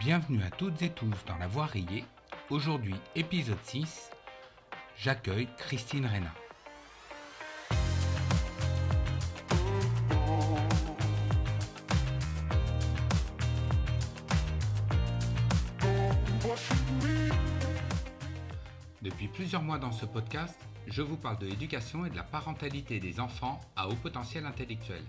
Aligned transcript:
Bienvenue 0.00 0.42
à 0.42 0.50
toutes 0.50 0.82
et 0.82 0.90
tous 0.90 1.24
dans 1.26 1.36
La 1.38 1.46
Voix 1.46 1.66
Rayée. 1.66 2.04
Aujourd'hui, 2.50 2.94
épisode 3.14 3.58
6. 3.62 4.10
J'accueille 4.96 5.48
Christine 5.58 6.06
Reyna. 6.06 6.32
Depuis 19.02 19.28
plusieurs 19.28 19.62
mois 19.62 19.78
dans 19.78 19.92
ce 19.92 20.06
podcast, 20.06 20.58
je 20.88 21.02
vous 21.02 21.16
parle 21.16 21.38
de 21.38 21.46
l'éducation 21.46 22.04
et 22.04 22.10
de 22.10 22.16
la 22.16 22.22
parentalité 22.22 22.98
des 22.98 23.20
enfants 23.20 23.60
à 23.76 23.88
haut 23.88 23.96
potentiel 23.96 24.46
intellectuel. 24.46 25.02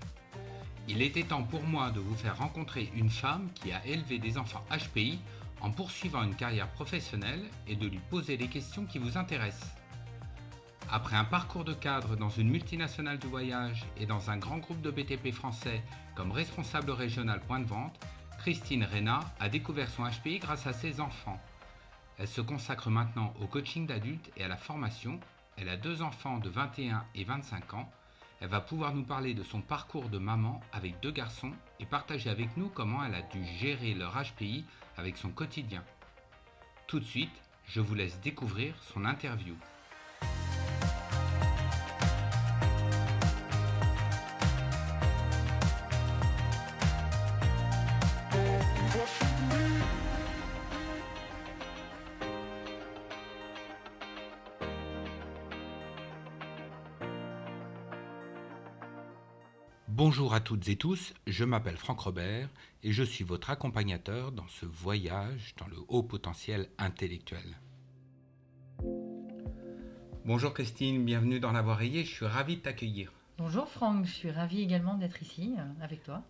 Il 0.88 1.02
était 1.02 1.23
temps 1.23 1.43
pour 1.43 1.63
moi 1.63 1.91
de 1.91 1.99
vous 1.99 2.16
faire 2.16 2.38
rencontrer 2.38 2.91
une 2.95 3.09
femme 3.09 3.49
qui 3.55 3.71
a 3.71 3.86
élevé 3.86 4.20
des 4.20 4.38
enfants 4.38 4.66
HPI 4.70 5.20
en 5.62 5.71
poursuivant 5.71 6.23
une 6.23 6.35
carrière 6.35 6.70
professionnelle 6.70 7.44
et 7.67 7.76
de 7.76 7.88
lui 7.88 8.02
poser 8.09 8.35
les 8.35 8.48
questions 8.48 8.85
qui 8.85 8.99
vous 8.99 9.17
intéressent. 9.17 9.71
Après 10.91 11.16
un 11.16 11.23
parcours 11.23 11.63
de 11.63 11.73
cadre 11.73 12.17
dans 12.17 12.30
une 12.30 12.49
multinationale 12.49 13.17
de 13.17 13.27
voyage 13.27 13.85
et 13.98 14.05
dans 14.05 14.30
un 14.30 14.38
grand 14.38 14.57
groupe 14.57 14.81
de 14.81 14.91
BTP 14.91 15.31
français 15.31 15.81
comme 16.16 16.31
responsable 16.31 16.91
régional 16.91 17.40
point 17.40 17.62
de 17.62 17.65
vente, 17.65 17.98
Christine 18.40 18.84
Reyna 18.84 19.21
a 19.40 19.48
découvert 19.48 19.90
son 19.90 20.04
HPI 20.04 20.40
grâce 20.40 20.68
à 20.68 20.73
ses 20.73 20.99
enfants. 20.99 21.40
Elle 22.18 22.27
se 22.27 22.41
consacre 22.41 22.90
maintenant 22.90 23.34
au 23.41 23.48
coaching 23.48 23.88
d'adultes 23.88 24.31
et 24.35 24.43
à 24.43 24.49
la 24.49 24.57
formation. 24.57 25.20
Elle 25.55 25.70
a 25.70 25.77
deux 25.77 26.02
enfants 26.02 26.40
de 26.40 26.49
21 26.49 27.05
et 27.15 27.23
25 27.23 27.73
ans. 27.73 27.90
Elle 28.43 28.49
va 28.49 28.59
pouvoir 28.59 28.93
nous 28.93 29.05
parler 29.05 29.33
de 29.33 29.41
son 29.41 29.61
parcours 29.61 30.09
de 30.09 30.17
maman 30.17 30.59
avec 30.73 30.99
deux 30.99 31.11
garçons 31.11 31.53
et 31.79 31.85
partager 31.85 32.29
avec 32.29 32.57
nous 32.57 32.67
comment 32.67 33.01
elle 33.01 33.15
a 33.15 33.21
dû 33.21 33.41
gérer 33.45 33.93
leur 33.93 34.21
HPI 34.21 34.65
avec 34.97 35.15
son 35.15 35.29
quotidien. 35.29 35.81
Tout 36.85 36.99
de 36.99 37.05
suite, 37.05 37.41
je 37.68 37.79
vous 37.79 37.95
laisse 37.95 38.20
découvrir 38.20 38.76
son 38.81 39.05
interview. 39.05 39.55
Bonjour 60.15 60.35
à 60.35 60.41
toutes 60.41 60.69
et 60.69 60.75
tous, 60.75 61.11
je 61.25 61.43
m'appelle 61.43 61.75
Franck 61.75 62.01
Robert 62.01 62.47
et 62.83 62.91
je 62.91 63.01
suis 63.01 63.23
votre 63.23 63.49
accompagnateur 63.49 64.31
dans 64.31 64.47
ce 64.47 64.67
voyage 64.67 65.56
dans 65.57 65.66
le 65.66 65.78
haut 65.88 66.03
potentiel 66.03 66.69
intellectuel. 66.78 67.57
Bonjour 70.23 70.53
Christine, 70.53 71.03
bienvenue 71.03 71.39
dans 71.39 71.51
la 71.51 71.63
voie 71.63 71.73
rayée, 71.73 72.06
je 72.06 72.13
suis 72.13 72.28
ravi 72.28 72.57
de 72.57 72.61
t'accueillir. 72.61 73.11
Bonjour 73.39 73.67
Franck, 73.67 74.06
je 74.06 74.11
suis 74.11 74.29
ravi 74.29 74.61
également 74.61 74.94
d'être 75.00 75.19
ici 75.23 75.56
euh, 75.57 75.84
avec 75.84 76.03
toi. 76.03 76.22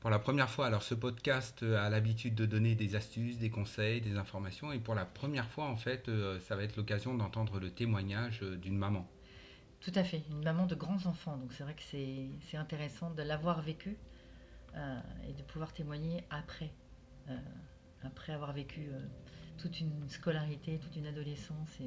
Pour 0.00 0.08
la 0.08 0.18
première 0.18 0.48
fois, 0.48 0.64
alors 0.64 0.82
ce 0.82 0.94
podcast 0.94 1.62
euh, 1.62 1.78
a 1.78 1.90
l'habitude 1.90 2.34
de 2.34 2.46
donner 2.46 2.74
des 2.74 2.96
astuces, 2.96 3.36
des 3.36 3.50
conseils, 3.50 4.00
des 4.00 4.16
informations 4.16 4.72
et 4.72 4.78
pour 4.78 4.94
la 4.94 5.04
première 5.04 5.50
fois 5.50 5.66
en 5.66 5.76
fait, 5.76 6.08
euh, 6.08 6.40
ça 6.40 6.56
va 6.56 6.62
être 6.62 6.78
l'occasion 6.78 7.14
d'entendre 7.14 7.60
le 7.60 7.68
témoignage 7.68 8.40
d'une 8.40 8.78
maman. 8.78 9.06
Tout 9.80 9.92
à 9.94 10.04
fait, 10.04 10.22
une 10.30 10.42
maman 10.42 10.66
de 10.66 10.74
grands 10.74 11.06
enfants, 11.06 11.36
donc 11.36 11.52
c'est 11.52 11.62
vrai 11.62 11.74
que 11.74 11.82
c'est 11.82 12.56
intéressant 12.56 13.10
de 13.10 13.22
l'avoir 13.22 13.60
vécu 13.62 13.96
euh, 14.74 15.00
et 15.28 15.32
de 15.32 15.42
pouvoir 15.42 15.72
témoigner 15.72 16.24
après, 16.30 16.72
euh, 17.28 17.38
après 18.02 18.32
avoir 18.32 18.52
vécu 18.52 18.88
euh, 18.92 18.98
toute 19.58 19.80
une 19.80 20.08
scolarité, 20.08 20.78
toute 20.78 20.96
une 20.96 21.06
adolescence 21.06 21.80
et, 21.80 21.84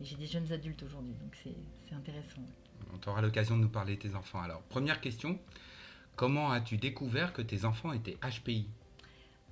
et 0.00 0.04
j'ai 0.04 0.16
des 0.16 0.26
jeunes 0.26 0.52
adultes 0.52 0.82
aujourd'hui, 0.82 1.14
donc 1.14 1.36
c'est 1.42 1.94
intéressant. 1.94 2.42
On 2.92 3.10
aura 3.10 3.22
l'occasion 3.22 3.56
de 3.56 3.62
nous 3.62 3.68
parler 3.68 3.96
de 3.96 4.00
tes 4.02 4.14
enfants. 4.14 4.40
Alors, 4.40 4.62
première 4.62 5.00
question, 5.00 5.38
comment 6.16 6.50
as-tu 6.50 6.76
découvert 6.76 7.32
que 7.32 7.42
tes 7.42 7.64
enfants 7.64 7.92
étaient 7.92 8.18
HPI 8.22 8.68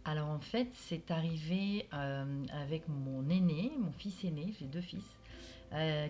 alors 0.07 0.29
en 0.29 0.41
fait, 0.41 0.69
c'est 0.73 1.11
arrivé 1.11 1.87
avec 1.93 2.89
mon 2.89 3.29
aîné, 3.29 3.71
mon 3.79 3.93
fils 3.93 4.25
aîné, 4.25 4.55
j'ai 4.59 4.65
deux 4.65 4.81
fils, 4.81 5.05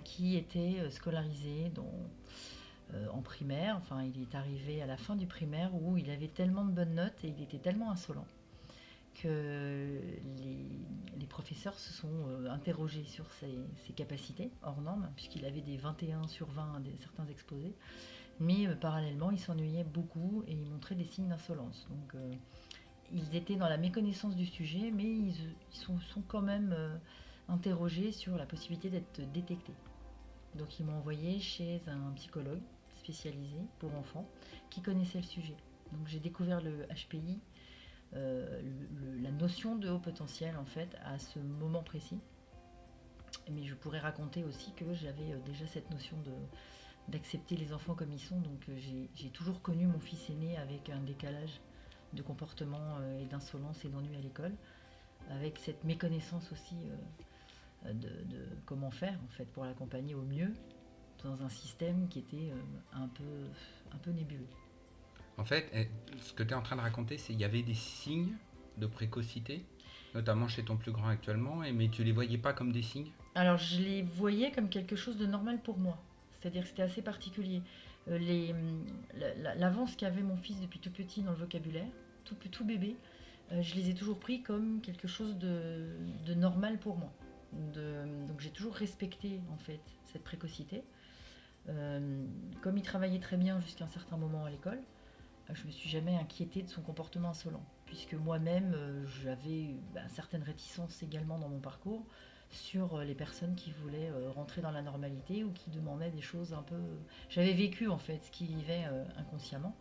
qui 0.05 0.37
était 0.37 0.77
euh, 0.81 0.91
scolarisé 0.91 1.71
euh, 2.95 3.07
en 3.13 3.21
primaire. 3.21 3.77
Enfin, 3.77 4.03
il 4.03 4.23
est 4.23 4.35
arrivé 4.35 4.83
à 4.83 4.87
la 4.87 4.97
fin 4.97 5.17
du 5.17 5.27
primaire 5.27 5.71
où 5.75 5.97
il 5.97 6.11
avait 6.11 6.29
tellement 6.29 6.65
de 6.65 6.73
bonnes 6.73 6.95
notes 6.95 7.25
et 7.25 7.29
il 7.29 7.43
était 7.43 7.59
tellement 7.59 7.91
insolent 7.91 8.27
que 9.23 10.01
les, 10.39 11.27
professeurs 11.27 11.79
se 11.79 11.93
sont 11.93 12.47
interrogés 12.49 13.05
sur 13.05 13.25
ses, 13.35 13.93
capacités 13.95 14.51
hors 14.63 14.81
normes, 14.81 15.09
puisqu'il 15.15 15.45
avait 15.45 15.61
des 15.61 15.77
21 15.77 16.27
sur 16.27 16.49
20 16.49 16.81
des, 16.81 16.97
certains 17.01 17.27
exposés. 17.27 17.75
Mais 18.41 18.67
parallèlement, 18.77 19.31
il 19.31 19.39
s'ennuyait 19.39 19.85
beaucoup 19.85 20.43
et 20.49 20.53
il 20.53 20.65
montrait 20.67 20.97
des 20.97 21.05
signes 21.05 21.29
d'insolence. 21.29 21.87
Donc, 21.91 22.21
ils 23.13 23.37
étaient 23.37 23.57
dans 23.57 23.69
la 23.69 23.77
méconnaissance 23.77 24.35
du 24.35 24.47
sujet, 24.47 24.91
mais 24.93 25.05
ils, 25.05 25.35
sont, 25.71 25.99
quand 26.27 26.43
même 26.43 26.75
interrogé 27.51 28.13
sur 28.13 28.37
la 28.37 28.47
possibilité 28.47 28.91
d'être 28.91 29.21
détecté. 29.33 29.73
Donc 30.55 30.79
ils 30.79 30.87
m'ont 30.87 30.97
envoyé 30.97 31.39
chez 31.41 31.81
un 31.87 32.13
psychologue 32.13 32.63
spécialisé 32.97 33.59
pour 33.79 33.95
enfants 33.95 34.29
qui 34.71 34.83
connaissait 34.83 35.19
le 35.19 35.25
sujet. 35.25 35.57
Donc 35.93 36.07
j'ai 36.07 36.21
découvert 36.21 36.61
le 36.61 36.87
HPI, 36.87 37.41
euh, 38.15 38.61
la 39.23 39.31
notion 39.31 39.77
de 39.77 39.89
haut 39.89 39.99
potentiel 39.99 40.57
en 40.57 40.65
fait 40.65 40.97
à 41.05 41.19
ce 41.19 41.39
moment 41.39 41.83
précis. 41.83 42.19
Mais 43.51 43.65
je 43.65 43.75
pourrais 43.75 44.01
raconter 44.01 44.45
aussi 44.45 44.73
que 44.75 44.93
j'avais 44.95 45.33
euh, 45.33 45.39
déjà 45.45 45.67
cette 45.67 45.91
notion 45.91 46.17
de 46.23 46.33
d'accepter 47.09 47.57
les 47.57 47.73
enfants 47.73 47.95
comme 47.95 48.13
ils 48.13 48.21
sont. 48.21 48.39
Donc 48.41 48.69
euh, 48.69 48.77
j'ai 49.15 49.31
toujours 49.31 49.63
connu 49.63 49.87
mon 49.87 49.99
fils 49.99 50.31
aîné 50.31 50.57
avec 50.59 50.91
un 50.91 51.01
décalage 51.01 51.61
de 52.13 52.23
comportement 52.23 52.99
et 53.21 53.25
d'insolence 53.25 53.85
et 53.85 53.89
d'ennui 53.89 54.17
à 54.17 54.21
l'école, 54.21 54.53
avec 55.31 55.59
cette 55.59 55.85
méconnaissance 55.85 56.51
aussi 56.51 56.75
de, 57.85 58.47
comment 58.67 58.91
faire 58.91 59.19
en 59.25 59.29
fait 59.29 59.47
pour 59.47 59.65
l'accompagner 59.65 60.15
au 60.15 60.23
mieux 60.23 60.53
dans 61.25 61.43
un 61.43 61.49
système 61.49 62.09
qui 62.09 62.21
était 62.21 62.51
euh, 62.51 62.57
un 62.95 63.09
peu, 63.09 63.25
un 63.93 63.99
peu 63.99 64.11
nébuleux. 64.11 64.49
En 65.37 65.45
fait, 65.45 65.69
eh, 65.75 65.89
ce 66.21 66.33
que 66.33 66.43
tu 66.43 66.51
es 66.51 66.55
en 66.55 66.63
train 66.63 66.77
de 66.77 66.81
raconter, 66.81 67.19
c'est 67.19 67.33
qu'il 67.33 67.41
y 67.41 67.45
avait 67.45 67.63
des 67.63 67.75
signes 67.75 68.35
de 68.79 68.87
précocité, 68.87 69.65
notamment 70.15 70.49
chez 70.49 70.65
ton 70.65 70.77
plus 70.77 70.93
grand 70.93 71.09
actuellement, 71.09 71.63
mais 71.75 71.89
tu 71.89 72.05
les 72.05 72.13
voyais 72.13 72.39
pas 72.39 72.53
comme 72.53 72.73
des 72.73 72.83
signes? 72.83 73.11
Alors 73.35 73.59
je 73.59 73.81
les 73.81 74.03
voyais 74.03 74.51
comme 74.51 74.69
quelque 74.69 74.97
chose 74.97 75.17
de 75.19 75.27
normal 75.27 75.61
pour 75.63 75.79
moi. 75.79 75.99
C'est-à-dire 76.41 76.63
que 76.63 76.69
c'était 76.69 76.83
assez 76.83 77.03
particulier. 77.03 77.63
Euh, 78.09 78.53
l'avance 79.57 79.95
qu'avait 79.95 80.23
mon 80.23 80.37
fils 80.37 80.61
depuis 80.61 80.79
tout 80.79 80.91
petit 80.91 81.23
dans 81.23 81.33
le 81.33 81.37
vocabulaire, 81.37 81.89
tout, 82.25 82.35
tout 82.51 82.65
bébé, 82.65 82.97
euh, 83.53 83.61
je 83.63 83.75
les 83.75 83.91
ai 83.91 83.95
toujours 83.95 84.19
pris 84.19 84.43
comme 84.43 84.81
quelque 84.81 85.07
chose 85.07 85.37
de 85.37 86.35
normal 86.35 86.79
pour 86.79 86.97
moi 86.97 87.13
donc 87.53 88.41
j'ai 88.41 88.51
toujours 88.51 88.75
respecté 88.75 89.41
en 89.53 89.59
fait 89.59 89.81
cette 90.05 90.25
précocité. 90.25 90.85
Euh, 91.69 92.25
comme 92.63 92.79
il 92.79 92.83
travaillait 92.83 93.19
très 93.19 93.37
bien 93.37 93.61
jusqu'à 93.61 93.85
un 93.85 93.89
certain 93.89 94.17
moment 94.17 94.45
à 94.45 94.51
l'école, 94.51 94.81
euh, 95.49 95.55
je 95.55 95.67
me 95.67 95.71
suis 95.71 95.89
jamais 95.89 96.17
inquiétée 96.17 96.63
de 96.63 96.69
son 96.69 96.83
comportement 96.83 97.31
insolent, 97.31 97.65
puisque 97.87 98.15
moi-même 98.15 98.73
euh, 98.75 99.07
j'avais 99.23 99.75
bah, 99.95 100.01
certaines 100.09 100.43
réticences 100.43 101.03
également 101.03 101.39
dans 101.39 101.49
mon 101.49 101.61
parcours 101.61 102.05
sur 102.51 102.99
les 102.99 103.15
personnes 103.15 103.55
qui 103.55 103.71
voulaient 103.71 104.11
rentrer 104.35 104.61
dans 104.61 104.73
la 104.73 104.83
normalité 104.83 105.45
ou 105.45 105.53
qui 105.53 105.71
demandaient 105.71 106.11
des 106.11 106.21
choses 106.21 106.53
un 106.53 106.65
peu. 106.65 106.81
J'avais 107.29 107.53
vécu 107.53 107.87
en 107.87 107.99
fait 107.99 108.25
ce 108.25 108.31
qui 108.33 108.45
vivait 108.45 108.87
inconsciemment 109.17 109.77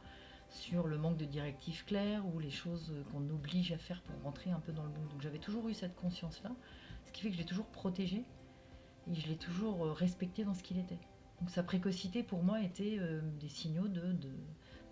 sur 0.50 0.88
le 0.88 0.98
manque 0.98 1.18
de 1.18 1.26
directives 1.26 1.86
claires 1.86 2.26
ou 2.34 2.40
les 2.40 2.50
choses 2.50 2.94
qu'on 3.12 3.30
oblige 3.30 3.72
à 3.72 3.78
faire 3.78 4.02
pour 4.02 4.16
rentrer 4.24 4.52
un 4.52 4.60
peu 4.60 4.72
dans 4.72 4.84
le 4.84 4.90
bon. 4.90 5.02
Donc 5.12 5.22
j'avais 5.22 5.38
toujours 5.38 5.70
eu 5.70 5.74
cette 5.74 5.96
conscience-là. 5.96 6.52
Ce 7.06 7.12
qui 7.12 7.22
fait 7.22 7.30
que 7.30 7.36
je 7.36 7.40
l'ai 7.40 7.46
toujours 7.46 7.68
protégé 7.68 8.24
et 9.10 9.16
je 9.16 9.28
l'ai 9.28 9.38
toujours 9.38 9.86
euh, 9.86 9.94
respecté 9.94 10.44
dans 10.44 10.54
ce 10.54 10.64
qu'il 10.64 10.78
était. 10.78 11.00
Donc 11.40 11.50
sa 11.50 11.64
précocité 11.64 12.24
pour 12.24 12.44
moi 12.44 12.62
était 12.62 12.98
euh, 13.00 13.22
des 13.40 13.48
signaux 13.50 13.88
de, 13.88 14.16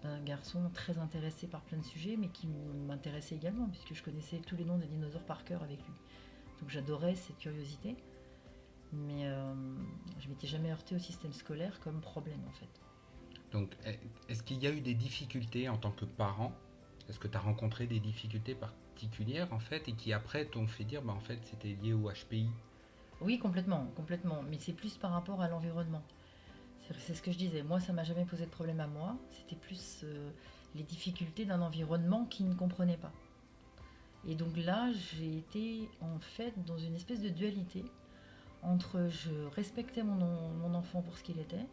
d'un 0.04 0.24
garçon 0.24 0.70
très 0.74 0.98
intéressé 0.98 1.48
par 1.48 1.62
plein 1.62 1.78
de 1.78 1.84
sujets, 1.84 2.16
mais 2.18 2.30
qui 2.30 2.48
m'intéressait 2.88 3.36
également, 3.36 3.68
puisque 3.68 3.94
je 3.94 4.04
connaissais 4.04 4.38
tous 4.38 4.56
les 4.56 4.66
noms 4.66 4.78
des 4.78 4.88
dinosaures 4.88 5.26
par 5.26 5.44
cœur 5.44 5.64
avec 5.64 5.80
lui. 5.80 5.94
Donc 6.60 6.70
j'adorais 6.70 7.16
cette 7.16 7.38
curiosité, 7.38 7.96
mais 8.94 9.28
euh, 9.28 9.54
je 10.20 10.30
m'étais 10.30 10.48
jamais 10.48 10.72
heurté 10.72 10.96
au 10.96 11.00
système 11.00 11.34
scolaire 11.34 11.80
comme 11.82 12.00
problème 12.00 12.42
en 12.48 12.54
fait. 12.54 12.82
Donc 13.52 13.76
est-ce 14.28 14.44
qu'il 14.44 14.62
y 14.62 14.68
a 14.68 14.72
eu 14.72 14.82
des 14.82 14.94
difficultés 14.94 15.70
en 15.70 15.78
tant 15.78 15.92
que 15.92 16.06
parent? 16.06 16.52
Est-ce 17.10 17.20
que 17.20 17.28
tu 17.28 17.38
as 17.38 17.42
rencontré 17.42 17.88
des 17.88 18.00
difficultés 18.00 18.56
par 18.56 18.74
particulières 18.98 19.54
en 19.54 19.60
fait 19.60 19.88
et 19.88 19.94
qui 19.94 20.12
après 20.12 20.46
t'ont 20.46 20.66
fait 20.66 20.84
dire 20.84 21.04
bah 21.04 21.14
en 21.14 21.20
fait 21.20 21.38
c'était 21.44 21.78
lié 21.84 21.94
au 21.94 22.10
HPI 22.10 22.50
Oui 23.22 23.38
complètement, 23.38 23.86
complètement, 23.96 24.42
mais 24.50 24.58
c'est 24.58 24.74
plus 24.74 24.98
par 24.98 25.12
rapport 25.12 25.40
à 25.42 25.48
l'environnement. 25.48 26.02
C'est 27.00 27.14
ce 27.14 27.22
que 27.22 27.32
je 27.32 27.38
disais, 27.38 27.62
moi 27.62 27.80
ça 27.80 27.94
m'a 27.94 28.04
jamais 28.04 28.26
posé 28.26 28.46
de 28.46 28.50
problème 28.50 28.80
à 28.80 28.88
moi, 28.88 29.16
c'était 29.30 29.56
plus 29.56 30.02
euh, 30.04 30.32
les 30.74 30.82
difficultés 30.82 31.46
d'un 31.46 31.62
environnement 31.62 32.26
qui 32.26 32.44
ne 32.44 32.56
comprenait 32.56 32.98
pas. 32.98 33.12
Et 34.28 34.34
donc 34.34 34.58
là, 34.58 34.92
j'ai 34.92 35.38
été 35.38 35.88
en 36.02 36.20
fait 36.20 36.54
dans 36.66 36.78
une 36.80 36.96
espèce 36.96 37.22
de 37.22 37.30
dualité 37.30 37.86
entre 38.64 39.10
je 39.10 39.32
respectais 39.56 40.02
mon, 40.02 40.16
mon 40.16 40.74
enfant 40.74 41.02
pour 41.04 41.16
ce 41.18 41.24
qu'il 41.24 41.40
était, 41.40 41.68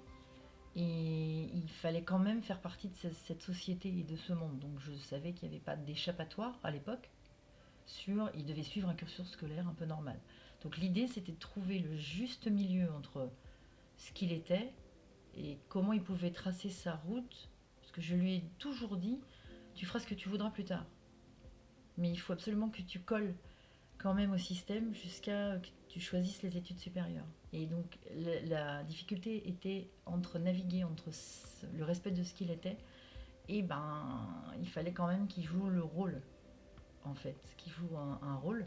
et 0.76 1.50
il 1.55 1.69
fallait 1.69 2.03
quand 2.03 2.19
même 2.19 2.43
faire 2.43 2.61
partie 2.61 2.88
de 2.88 2.94
cette 2.94 3.43
société 3.43 3.88
et 3.88 4.03
de 4.03 4.17
ce 4.17 4.32
monde. 4.32 4.59
Donc 4.59 4.79
je 4.81 4.93
savais 4.94 5.32
qu'il 5.32 5.49
n'y 5.49 5.55
avait 5.55 5.65
pas 5.65 5.76
d'échappatoire 5.76 6.59
à 6.62 6.71
l'époque 6.71 7.11
sur 7.87 8.31
il 8.35 8.44
devait 8.44 8.62
suivre 8.62 8.88
un 8.88 8.94
cursus 8.94 9.31
scolaire 9.31 9.69
un 9.69 9.75
peu 9.75 9.85
normal. 9.85 10.19
Donc 10.62 10.76
l'idée 10.79 11.06
c'était 11.06 11.32
de 11.32 11.38
trouver 11.38 11.79
le 11.79 11.97
juste 11.97 12.49
milieu 12.49 12.91
entre 12.93 13.31
ce 13.97 14.12
qu'il 14.12 14.32
était 14.32 14.73
et 15.37 15.59
comment 15.69 15.93
il 15.93 16.03
pouvait 16.03 16.31
tracer 16.31 16.71
sa 16.71 16.97
route. 16.97 17.49
Parce 17.81 17.93
que 17.93 18.00
je 18.00 18.15
lui 18.15 18.37
ai 18.37 18.44
toujours 18.59 18.97
dit, 18.97 19.21
tu 19.75 19.87
feras 19.87 20.00
ce 20.00 20.06
que 20.06 20.15
tu 20.15 20.29
voudras 20.29 20.50
plus 20.50 20.65
tard. 20.65 20.87
Mais 21.99 22.11
il 22.11 22.17
faut 22.17 22.32
absolument 22.32 22.71
que 22.71 22.82
tu 22.82 22.99
colles 23.00 23.35
quand 23.99 24.15
même 24.15 24.32
au 24.32 24.38
système 24.38 24.93
jusqu'à 24.94 25.59
que 25.59 25.69
tu 25.88 26.00
choisisses 26.00 26.43
les 26.43 26.56
études 26.56 26.81
supérieures. 26.81 27.26
Et 27.54 27.66
donc 27.66 27.98
la, 28.48 28.82
difficulté 28.82 29.48
était 29.48 29.88
entre 30.06 30.40
naviguer 30.40 30.82
entre 30.82 31.10
le 31.72 31.84
respect 31.84 32.10
de 32.10 32.24
ce 32.24 32.34
qu'il 32.34 32.50
était 32.50 32.76
et 33.48 33.62
ben 33.62 34.26
il 34.58 34.68
fallait 34.68 34.92
quand 34.92 35.06
même 35.06 35.28
qu'il 35.28 35.44
joue 35.44 35.68
le 35.68 35.82
rôle 35.82 36.20
en 37.04 37.14
fait, 37.14 37.36
qu'il 37.56 37.72
joue 37.72 37.96
un, 37.96 38.36
rôle 38.36 38.66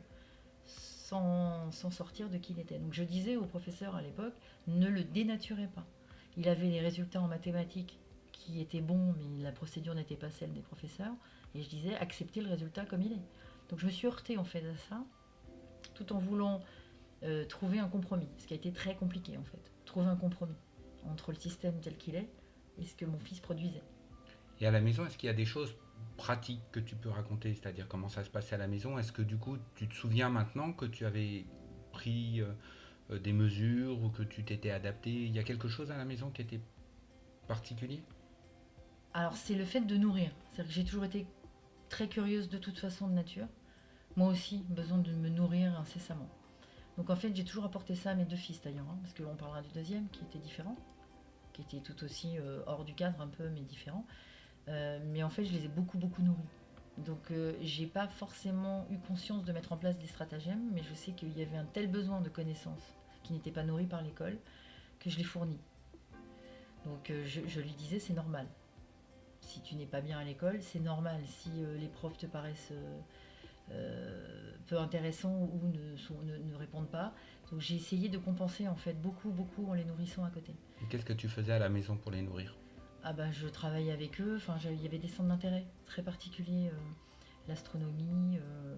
sans, 0.65 1.69
sortir 1.71 2.29
de 2.29 2.37
qui 2.37 2.53
il 2.53 2.59
était. 2.59 2.77
Donc 2.77 2.93
je 2.93 3.03
disais 3.03 3.35
au 3.35 3.45
professeur 3.45 3.95
à 3.95 4.01
l'époque, 4.01 4.35
ne 4.67 4.87
le 4.87 5.03
dénaturez 5.03 5.67
pas. 5.67 5.85
Il 6.37 6.47
avait 6.47 6.67
les 6.67 6.79
résultats 6.79 7.19
en 7.19 7.27
mathématiques 7.27 7.99
qui 8.31 8.61
étaient 8.61 8.81
bons, 8.81 9.15
mais 9.17 9.43
la 9.43 9.51
procédure 9.51 9.95
n'était 9.95 10.15
pas 10.15 10.29
celle 10.29 10.53
des 10.53 10.61
professeurs. 10.61 11.13
Et 11.55 11.63
je 11.63 11.69
disais, 11.69 11.95
acceptez 11.95 12.41
le 12.41 12.49
résultat 12.49 12.85
comme 12.85 13.01
il 13.01 13.13
est. 13.13 13.25
Donc 13.69 13.79
je 13.79 13.87
me 13.87 13.91
suis 13.91 14.07
heurtée 14.07 14.37
en 14.37 14.43
fait 14.43 14.63
à 14.65 14.77
ça, 14.89 15.03
tout 15.95 16.13
en 16.13 16.19
voulant 16.19 16.61
euh, 17.23 17.45
trouver 17.45 17.79
un 17.79 17.87
compromis, 17.87 18.29
ce 18.37 18.47
qui 18.47 18.53
a 18.53 18.57
été 18.57 18.71
très 18.71 18.95
compliqué 18.95 19.37
en 19.37 19.43
fait. 19.43 19.71
Trouver 19.85 20.07
un 20.07 20.15
compromis 20.15 20.55
entre 21.09 21.31
le 21.31 21.37
système 21.37 21.79
tel 21.81 21.97
qu'il 21.97 22.15
est 22.15 22.29
et 22.77 22.85
ce 22.85 22.95
que 22.95 23.05
mon 23.05 23.19
fils 23.19 23.39
produisait. 23.39 23.83
Et 24.59 24.67
à 24.67 24.71
la 24.71 24.81
maison, 24.81 25.05
est-ce 25.05 25.17
qu'il 25.17 25.27
y 25.27 25.31
a 25.31 25.35
des 25.35 25.45
choses 25.45 25.75
pratiques 26.17 26.61
que 26.71 26.79
tu 26.79 26.95
peux 26.95 27.09
raconter, 27.09 27.53
c'est-à-dire 27.53 27.87
comment 27.87 28.09
ça 28.09 28.23
se 28.23 28.29
passait 28.29 28.55
à 28.55 28.57
la 28.57 28.67
maison? 28.67 28.97
Est-ce 28.97 29.11
que 29.11 29.21
du 29.21 29.37
coup, 29.37 29.57
tu 29.75 29.87
te 29.87 29.93
souviens 29.93 30.29
maintenant 30.29 30.73
que 30.73 30.85
tu 30.85 31.05
avais 31.05 31.45
pris 31.91 32.41
euh, 32.41 32.51
euh, 33.11 33.19
des 33.19 33.33
mesures 33.33 34.01
ou 34.03 34.09
que 34.09 34.23
tu 34.23 34.43
t'étais 34.43 34.71
adapté? 34.71 35.11
Il 35.11 35.35
y 35.35 35.39
a 35.39 35.43
quelque 35.43 35.67
chose 35.67 35.91
à 35.91 35.97
la 35.97 36.05
maison 36.05 36.29
qui 36.31 36.41
était 36.41 36.61
particulier? 37.47 38.03
Alors 39.13 39.35
c'est 39.35 39.55
le 39.55 39.65
fait 39.65 39.81
de 39.81 39.97
nourrir. 39.97 40.31
C'est-à-dire 40.51 40.67
que 40.67 40.75
j'ai 40.75 40.85
toujours 40.85 41.05
été 41.05 41.25
très 41.89 42.07
curieuse 42.07 42.49
de 42.49 42.57
toute 42.57 42.77
façon 42.77 43.07
de 43.07 43.13
nature. 43.13 43.47
Moi 44.15 44.29
aussi, 44.29 44.63
besoin 44.69 44.97
de 44.97 45.11
me 45.11 45.29
nourrir 45.29 45.77
incessamment. 45.79 46.29
Donc 46.97 47.11
en 47.11 47.15
fait, 47.15 47.33
j'ai 47.35 47.43
toujours 47.43 47.65
apporté 47.65 47.95
ça 47.95 48.11
à 48.11 48.15
mes 48.15 48.25
deux 48.25 48.35
fils 48.35 48.61
d'ailleurs, 48.61 48.87
hein, 48.89 48.97
parce 49.01 49.13
qu'on 49.13 49.35
parlera 49.35 49.61
du 49.61 49.69
deuxième 49.69 50.09
qui 50.09 50.23
était 50.23 50.39
différent, 50.39 50.75
qui 51.53 51.61
était 51.61 51.79
tout 51.79 52.03
aussi 52.03 52.37
euh, 52.39 52.63
hors 52.65 52.83
du 52.83 52.95
cadre 52.95 53.21
un 53.21 53.27
peu, 53.27 53.49
mais 53.49 53.61
différent. 53.61 54.05
Euh, 54.67 54.99
mais 55.05 55.23
en 55.23 55.29
fait, 55.29 55.45
je 55.45 55.53
les 55.53 55.65
ai 55.65 55.67
beaucoup, 55.67 55.97
beaucoup 55.97 56.23
nourris. 56.23 56.41
Donc 56.97 57.29
euh, 57.29 57.53
j'ai 57.61 57.85
pas 57.85 58.07
forcément 58.07 58.87
eu 58.89 58.97
conscience 58.97 59.45
de 59.45 59.51
mettre 59.51 59.71
en 59.71 59.77
place 59.77 59.99
des 59.99 60.07
stratagèmes, 60.07 60.71
mais 60.73 60.81
je 60.81 60.95
sais 60.95 61.11
qu'il 61.11 61.37
y 61.37 61.43
avait 61.43 61.57
un 61.57 61.65
tel 61.65 61.87
besoin 61.87 62.21
de 62.21 62.29
connaissances 62.29 62.95
qui 63.21 63.33
n'était 63.33 63.51
pas 63.51 63.63
nourri 63.63 63.85
par 63.85 64.01
l'école 64.01 64.37
que 64.99 65.11
je 65.11 65.17
les 65.17 65.23
fournis. 65.23 65.59
Donc 66.85 67.11
je, 67.25 67.59
lui 67.59 67.73
disais, 67.73 67.99
c'est 67.99 68.13
normal. 68.13 68.47
Si 69.41 69.61
tu 69.61 69.75
n'es 69.75 69.85
pas 69.85 70.01
bien 70.01 70.17
à 70.17 70.23
l'école, 70.23 70.61
c'est 70.61 70.79
normal. 70.79 71.21
Si 71.27 71.51
les 71.79 71.87
profs 71.87 72.17
te 72.17 72.25
paraissent 72.25 72.71
euh, 72.71 72.99
peu 74.67 74.77
intéressants 74.77 75.49
ou 75.53 75.61
ne, 75.67 76.37
ne, 76.37 76.55
répondent 76.55 76.89
pas. 76.89 77.13
Donc 77.51 77.61
j'ai 77.61 77.75
essayé 77.75 78.09
de 78.09 78.17
compenser 78.17 78.67
en 78.67 78.75
fait 78.75 78.93
beaucoup, 78.93 79.29
beaucoup 79.29 79.67
en 79.69 79.73
les 79.73 79.85
nourrissant 79.85 80.23
à 80.23 80.29
côté. 80.29 80.53
Et 80.81 80.85
qu'est-ce 80.87 81.05
que 81.05 81.13
tu 81.13 81.29
faisais 81.29 81.53
à 81.53 81.59
la 81.59 81.69
maison 81.69 81.95
pour 81.95 82.11
les 82.11 82.21
nourrir? 82.21 82.55
Ah 83.03 83.13
ben, 83.13 83.31
Je 83.31 83.47
travaillais 83.47 83.91
avec 83.91 84.19
eux, 84.19 84.35
enfin, 84.35 84.57
il 84.69 84.81
y 84.81 84.85
avait 84.85 84.97
des 84.97 85.07
centres 85.07 85.29
d'intérêt 85.29 85.65
très 85.85 86.01
particuliers, 86.01 86.67
euh, 86.67 86.77
l'astronomie, 87.47 88.37
euh, 88.37 88.75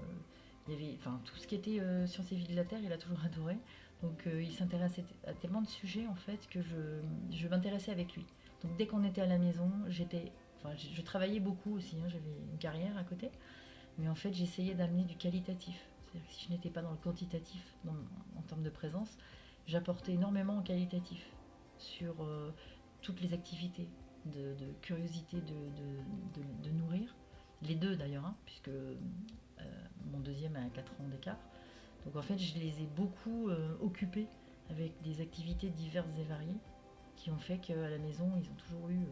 il 0.68 0.74
y 0.74 0.76
avait 0.76 0.96
enfin, 1.00 1.20
tout 1.26 1.36
ce 1.38 1.48
qui 1.48 1.56
était 1.56 1.82
sciences 2.06 2.32
et 2.32 2.36
vie 2.36 2.48
de 2.48 2.56
la 2.56 2.64
Terre, 2.64 2.80
il 2.84 2.94
a 2.94 2.98
toujours 2.98 3.24
adoré. 3.26 3.58
Donc 4.04 4.28
il 4.28 4.52
s'intéressait 4.54 5.04
à 5.28 5.34
tellement 5.34 5.62
de 5.62 5.68
sujets 5.68 6.08
en 6.08 6.16
fait 6.16 6.48
que 6.50 6.62
je, 6.62 7.02
je 7.32 7.48
m'intéressais 7.48 7.92
avec 7.92 8.14
lui. 8.16 8.26
Donc 8.64 8.76
dès 8.78 8.88
qu'on 8.88 9.04
était 9.04 9.22
à 9.22 9.26
la 9.26 9.38
maison, 9.38 9.72
j'étais, 9.88 10.32
enfin, 10.58 10.76
je, 10.76 11.02
travaillais 11.02 11.40
beaucoup 11.40 11.76
aussi, 11.76 11.96
hein, 11.98 12.08
j'avais 12.08 12.36
une 12.52 12.58
carrière 12.58 12.98
à 12.98 13.04
côté. 13.04 13.32
Mais 14.00 14.08
en 14.08 14.16
fait, 14.16 14.34
j'essayais 14.34 14.74
d'amener 14.74 15.04
du 15.04 15.16
qualitatif. 15.16 15.90
C'est-à-dire 16.06 16.28
que 16.28 16.34
si 16.34 16.46
je 16.46 16.52
n'étais 16.52 16.70
pas 16.70 16.82
dans 16.82 16.92
le 16.92 16.98
quantitatif 16.98 17.62
en 17.88 18.42
termes 18.44 18.64
de 18.64 18.70
présence, 18.70 19.18
j'apportais 19.68 20.14
énormément 20.14 20.58
en 20.58 20.62
qualitatif 20.62 21.24
sur 21.78 22.16
euh, 22.22 22.52
toutes 23.02 23.22
les 23.22 23.34
activités 23.34 23.88
de, 24.26 24.56
curiosité 24.82 25.42
de, 25.42 26.72
nourrir. 26.72 27.16
Les 27.62 27.76
deux 27.76 27.96
d'ailleurs, 27.96 28.26
hein, 28.26 28.36
puisque 28.46 28.70
euh, 28.70 28.96
mon 30.12 30.20
deuxième 30.20 30.56
a 30.56 30.70
4 30.70 31.02
ans 31.02 31.08
d'écart. 31.10 31.38
Donc 32.06 32.16
en 32.16 32.22
fait, 32.22 32.38
je 32.38 32.58
les 32.58 32.82
ai 32.82 32.88
beaucoup 32.96 33.50
euh, 33.50 33.76
occupés 33.82 34.28
avec 34.70 34.94
des 35.02 35.20
activités 35.20 35.70
diverses 35.70 36.08
et 36.18 36.24
variées 36.24 36.60
qui 37.18 37.32
ont 37.32 37.38
fait 37.38 37.58
qu'à 37.58 37.90
la 37.90 37.98
maison, 37.98 38.32
ils 38.38 38.50
ont 38.50 38.56
toujours 38.56 38.90
eu 38.90 39.06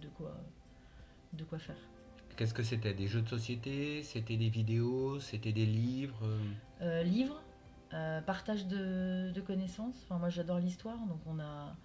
de, 0.00 0.08
quoi, 0.08 0.34
de 1.34 1.44
quoi 1.44 1.58
faire. 1.58 1.76
Qu'est-ce 2.42 2.54
que 2.54 2.64
c'était? 2.64 2.92
Des 2.92 3.06
jeux 3.06 3.22
de 3.22 3.28
société? 3.28 4.02
C'était 4.02 4.36
des 4.36 4.48
vidéos? 4.48 5.20
C'était 5.20 5.52
des 5.52 5.64
livres? 5.64 6.26
Euh, 6.80 7.04
Livres, 7.04 7.40
euh, 7.94 8.20
partage 8.20 8.66
de, 8.66 9.40
connaissances. 9.46 9.94
Enfin, 10.02 10.18
moi, 10.18 10.28
j'adore 10.28 10.58
l'histoire, 10.58 10.98
donc 11.06 11.20
on 11.24 11.38
a, 11.38 11.76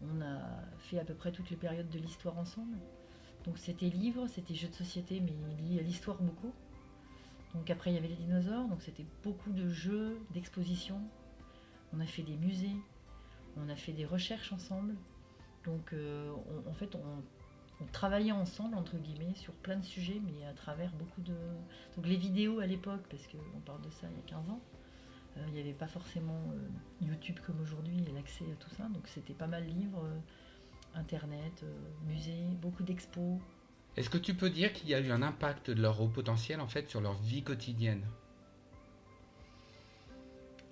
on 0.00 0.22
a 0.22 0.38
fait 0.78 0.98
à 0.98 1.04
peu 1.04 1.12
près 1.12 1.32
toutes 1.32 1.50
les 1.50 1.56
périodes 1.58 1.90
de 1.90 1.98
l'histoire 1.98 2.38
ensemble. 2.38 2.78
Donc 3.44 3.58
c'était 3.58 3.90
livres, 3.90 4.26
c'était 4.26 4.54
jeux 4.54 4.68
de 4.68 4.74
société, 4.74 5.20
mais 5.20 5.34
liés 5.62 5.80
à 5.80 5.82
l'histoire 5.82 6.16
beaucoup. 6.16 6.54
Donc 7.52 7.68
après, 7.68 7.90
il 7.90 7.96
y 7.96 7.98
avait 7.98 8.08
les 8.08 8.16
dinosaures, 8.16 8.68
donc 8.68 8.80
c'était 8.80 9.04
beaucoup 9.22 9.52
de 9.52 9.68
jeux, 9.68 10.18
d'expositions. 10.30 11.02
On 11.92 12.00
a 12.00 12.06
fait 12.06 12.22
des 12.22 12.38
musées, 12.38 12.76
on 13.58 13.68
a 13.68 13.76
fait 13.76 13.92
des 13.92 14.06
recherches 14.06 14.50
ensemble. 14.50 14.94
Donc 15.66 15.92
euh, 15.92 16.32
en 16.66 16.72
fait, 16.72 16.94
on 16.94 17.22
on 17.80 17.84
travaillait 17.86 18.32
ensemble, 18.32 18.76
entre 18.76 18.96
guillemets, 18.96 19.34
sur 19.34 19.52
plein 19.52 19.76
de 19.76 19.84
sujets, 19.84 20.20
mais 20.24 20.46
à 20.46 20.52
travers 20.52 20.90
beaucoup 20.92 21.20
de... 21.20 21.34
Donc 21.96 22.06
les 22.06 22.16
vidéos 22.16 22.60
à 22.60 22.66
l'époque, 22.66 23.02
parce 23.10 23.26
qu'on 23.26 23.60
parle 23.60 23.82
de 23.82 23.90
ça 23.90 24.06
il 24.10 24.16
y 24.16 24.20
a 24.20 24.38
15 24.38 24.50
ans, 24.50 24.60
euh, 25.36 25.40
il 25.48 25.54
n'y 25.54 25.60
avait 25.60 25.72
pas 25.72 25.86
forcément 25.86 26.40
euh, 26.52 27.06
YouTube 27.06 27.36
comme 27.44 27.60
aujourd'hui 27.60 28.02
et 28.08 28.12
l'accès 28.12 28.44
à 28.44 28.56
tout 28.56 28.70
ça, 28.76 28.84
donc 28.84 29.06
c'était 29.06 29.34
pas 29.34 29.46
mal 29.46 29.64
livres, 29.64 30.04
euh, 30.04 30.98
Internet, 30.98 31.62
musées, 32.06 32.48
beaucoup 32.62 32.82
d'expos. 32.82 33.38
Est-ce 33.98 34.08
que 34.08 34.16
tu 34.16 34.32
peux 34.32 34.48
dire 34.48 34.72
qu'il 34.72 34.88
y 34.88 34.94
a 34.94 35.00
eu 35.00 35.10
un 35.10 35.20
impact 35.20 35.70
de 35.70 35.82
leur 35.82 36.00
haut 36.00 36.08
potentiel 36.08 36.58
en 36.58 36.68
fait 36.68 36.88
sur 36.88 37.02
leur 37.02 37.14
vie 37.20 37.42
quotidienne? 37.42 38.02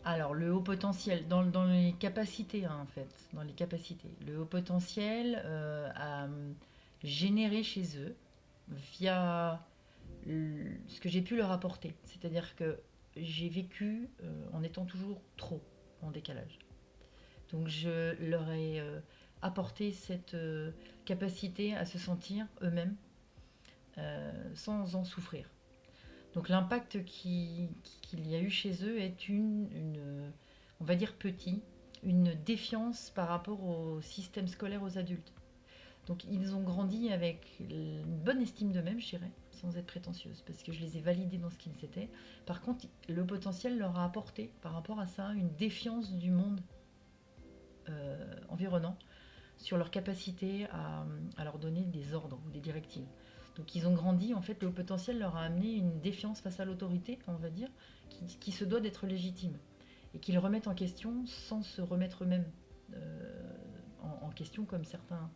Alors, 0.07 0.33
le 0.33 0.53
haut 0.53 0.63
potentiel, 0.63 1.29
dans, 1.29 1.43
les 1.65 1.95
capacités, 1.99 2.65
hein, 2.65 2.79
en 2.83 2.87
fait, 2.87 3.09
dans 3.35 3.43
les 3.43 3.53
capacités. 3.53 4.11
Le 4.27 4.41
haut 4.41 4.47
potentiel 4.47 5.37
a 5.95 6.27
généré 7.05 7.63
chez 7.63 7.99
eux 7.99 8.17
via 8.99 9.65
ce 10.27 11.01
que 11.01 11.09
j'ai 11.09 11.23
pu 11.23 11.37
leur 11.37 11.53
apporter. 11.53 11.95
C'est-à-dire 12.05 12.57
que 12.57 12.79
j'ai 13.17 13.49
vécu 13.49 14.09
euh, 14.23 14.47
en 14.53 14.63
étant 14.63 14.85
toujours 14.85 15.21
trop 15.37 15.63
en 16.03 16.11
décalage. 16.11 16.59
Donc 17.53 17.69
je 17.69 18.15
leur 18.25 18.51
ai 18.51 18.81
euh, 18.81 19.01
apporté 19.43 19.93
cette 19.93 20.35
euh, 20.35 20.73
capacité 21.05 21.75
à 21.75 21.85
se 21.85 21.99
sentir 21.99 22.47
eux-mêmes 22.63 22.97
sans 24.55 24.97
en 24.97 25.05
souffrir. 25.05 25.49
Donc 26.35 26.49
l'impact 26.49 27.05
qu'il 27.05 27.69
y 28.13 28.35
a 28.35 28.41
eu 28.41 28.51
chez 28.51 28.85
eux 28.85 28.99
est 28.99 29.29
une, 29.29 29.69
une, 29.73 30.33
on 30.81 30.85
va 30.85 30.97
dire 30.97 31.15
petit, 31.15 31.63
une 32.03 32.35
défiance 32.45 33.11
par 33.11 33.29
rapport 33.29 33.63
au 33.63 34.01
système 34.01 34.49
scolaire 34.49 34.83
aux 34.83 34.99
adultes. 34.99 35.33
Donc 36.07 36.25
ils 36.25 36.55
ont 36.55 36.63
grandi 36.63 37.11
avec 37.11 37.47
une 37.61 38.03
bonne 38.05 38.41
estime 38.41 38.73
d'eux-mêmes, 38.73 39.01
je 39.01 39.11
dirais, 39.11 39.31
sans 39.53 39.77
être 39.77 39.87
prétentieuse, 39.87 40.43
parce 40.47 40.63
que 40.63 40.73
je 40.73 40.81
les 40.81 40.99
ai 40.99 41.01
validés 41.01 41.39
dans 41.39 41.51
ce 41.51 41.57
qu'ils 41.57 41.85
étaient. 41.85 42.11
Par 42.45 42.61
contre, 42.61 42.87
le 43.09 43.25
potentiel 43.25 43.79
leur 43.79 43.99
a 43.99 44.05
apporté, 44.05 44.53
par 44.61 44.73
rapport 44.73 45.01
à 45.01 45.07
ça, 45.07 45.33
une 45.33 45.55
défiance 45.57 46.13
du 46.13 46.31
monde 46.31 46.61
euh, 47.89 48.37
environnant 48.49 48.99
sur 49.57 49.77
leur 49.79 49.91
capacité 49.91 50.67
à, 50.71 51.07
leur 51.43 51.59
donner 51.59 51.83
des 51.83 52.13
ordres 52.13 52.41
ou 52.47 52.51
des 52.51 52.61
directives. 52.61 53.07
Donc 53.57 53.75
ils 53.75 53.87
ont 53.87 53.95
grandi, 53.95 54.35
en 54.35 54.43
fait, 54.43 54.63
le 54.63 54.71
potentiel 54.71 55.19
leur 55.19 55.37
a 55.37 55.45
amené 55.45 55.75
une 55.75 56.01
défiance 56.01 56.41
face 56.41 56.61
à 56.61 56.65
l'autorité, 56.65 57.19
on 57.29 57.35
va 57.35 57.51
dire, 57.51 57.69
qui, 58.41 58.53
se 58.53 58.65
doit 58.65 58.81
d'être 58.81 59.07
légitime, 59.07 59.57
et 60.13 60.19
qu'ils 60.19 60.39
remettent 60.39 60.67
en 60.67 60.75
question 60.75 61.25
sans 61.27 61.63
se 61.63 61.81
remettre 61.81 62.25
eux-mêmes 62.25 62.51
euh, 62.95 63.53
en, 64.03 64.27
en, 64.27 64.31
question 64.31 64.65
comme 64.65 64.85
certains 64.85 65.31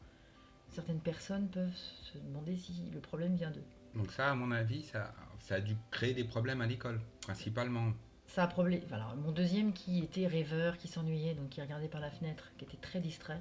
certaines 0.71 1.01
personnes 1.01 1.49
peuvent 1.49 1.75
se 1.75 2.19
demander 2.19 2.57
si 2.57 2.91
le 2.93 3.01
problème 3.01 3.35
vient 3.35 3.51
d'eux. 3.51 3.65
Donc 3.95 4.11
ça, 4.13 4.31
à 4.31 4.35
mon 4.35 4.51
avis, 4.51 4.83
ça, 4.83 5.15
ça 5.41 5.57
a 5.57 5.61
dû 5.61 5.77
créer 5.91 6.15
des 6.15 6.25
problèmes 6.25 6.61
à 6.61 6.67
l'école, 6.67 7.01
principalement. 7.23 7.93
Ça 8.27 8.45
a 8.45 8.47
problème. 8.47 8.83
Alors, 8.93 9.17
mon 9.17 9.33
deuxième 9.33 9.73
qui 9.73 10.01
était 10.01 10.27
rêveur, 10.27 10.77
qui 10.77 10.89
s'ennuyait, 10.89 11.35
donc 11.35 11.49
qui 11.49 11.63
regardait 11.63 11.89
par 11.89 12.01
la 12.01 12.11
fenêtre, 12.11 12.53
qui 12.59 12.65
était 12.65 12.77
très 12.77 13.01
distrait, 13.01 13.41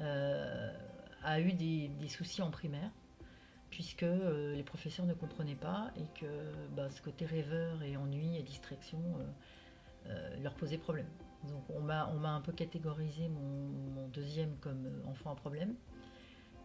euh, 0.00 0.72
a 1.22 1.40
eu 1.40 1.52
des, 1.52 1.88
des 1.88 2.08
soucis 2.08 2.42
en 2.42 2.50
primaire 2.50 2.90
puisque 3.74 4.04
euh, 4.04 4.54
les 4.54 4.62
professeurs 4.62 5.04
ne 5.04 5.14
comprenaient 5.14 5.56
pas 5.56 5.90
et 5.96 6.06
que 6.20 6.26
bah, 6.76 6.88
ce 6.90 7.02
côté 7.02 7.26
rêveur 7.26 7.82
et 7.82 7.96
ennui 7.96 8.36
et 8.36 8.42
distraction 8.44 9.00
euh, 10.06 10.42
leur 10.42 10.54
posait 10.54 10.78
problème. 10.78 11.08
Donc 11.48 11.64
on 11.70 11.80
m'a, 11.80 12.06
un 12.06 12.40
peu 12.40 12.52
catégorisé 12.52 13.28
mon, 13.28 13.40
mon 13.94 14.08
deuxième 14.08 14.56
comme 14.58 14.86
enfant 15.06 15.32
à 15.32 15.34
problème. 15.34 15.74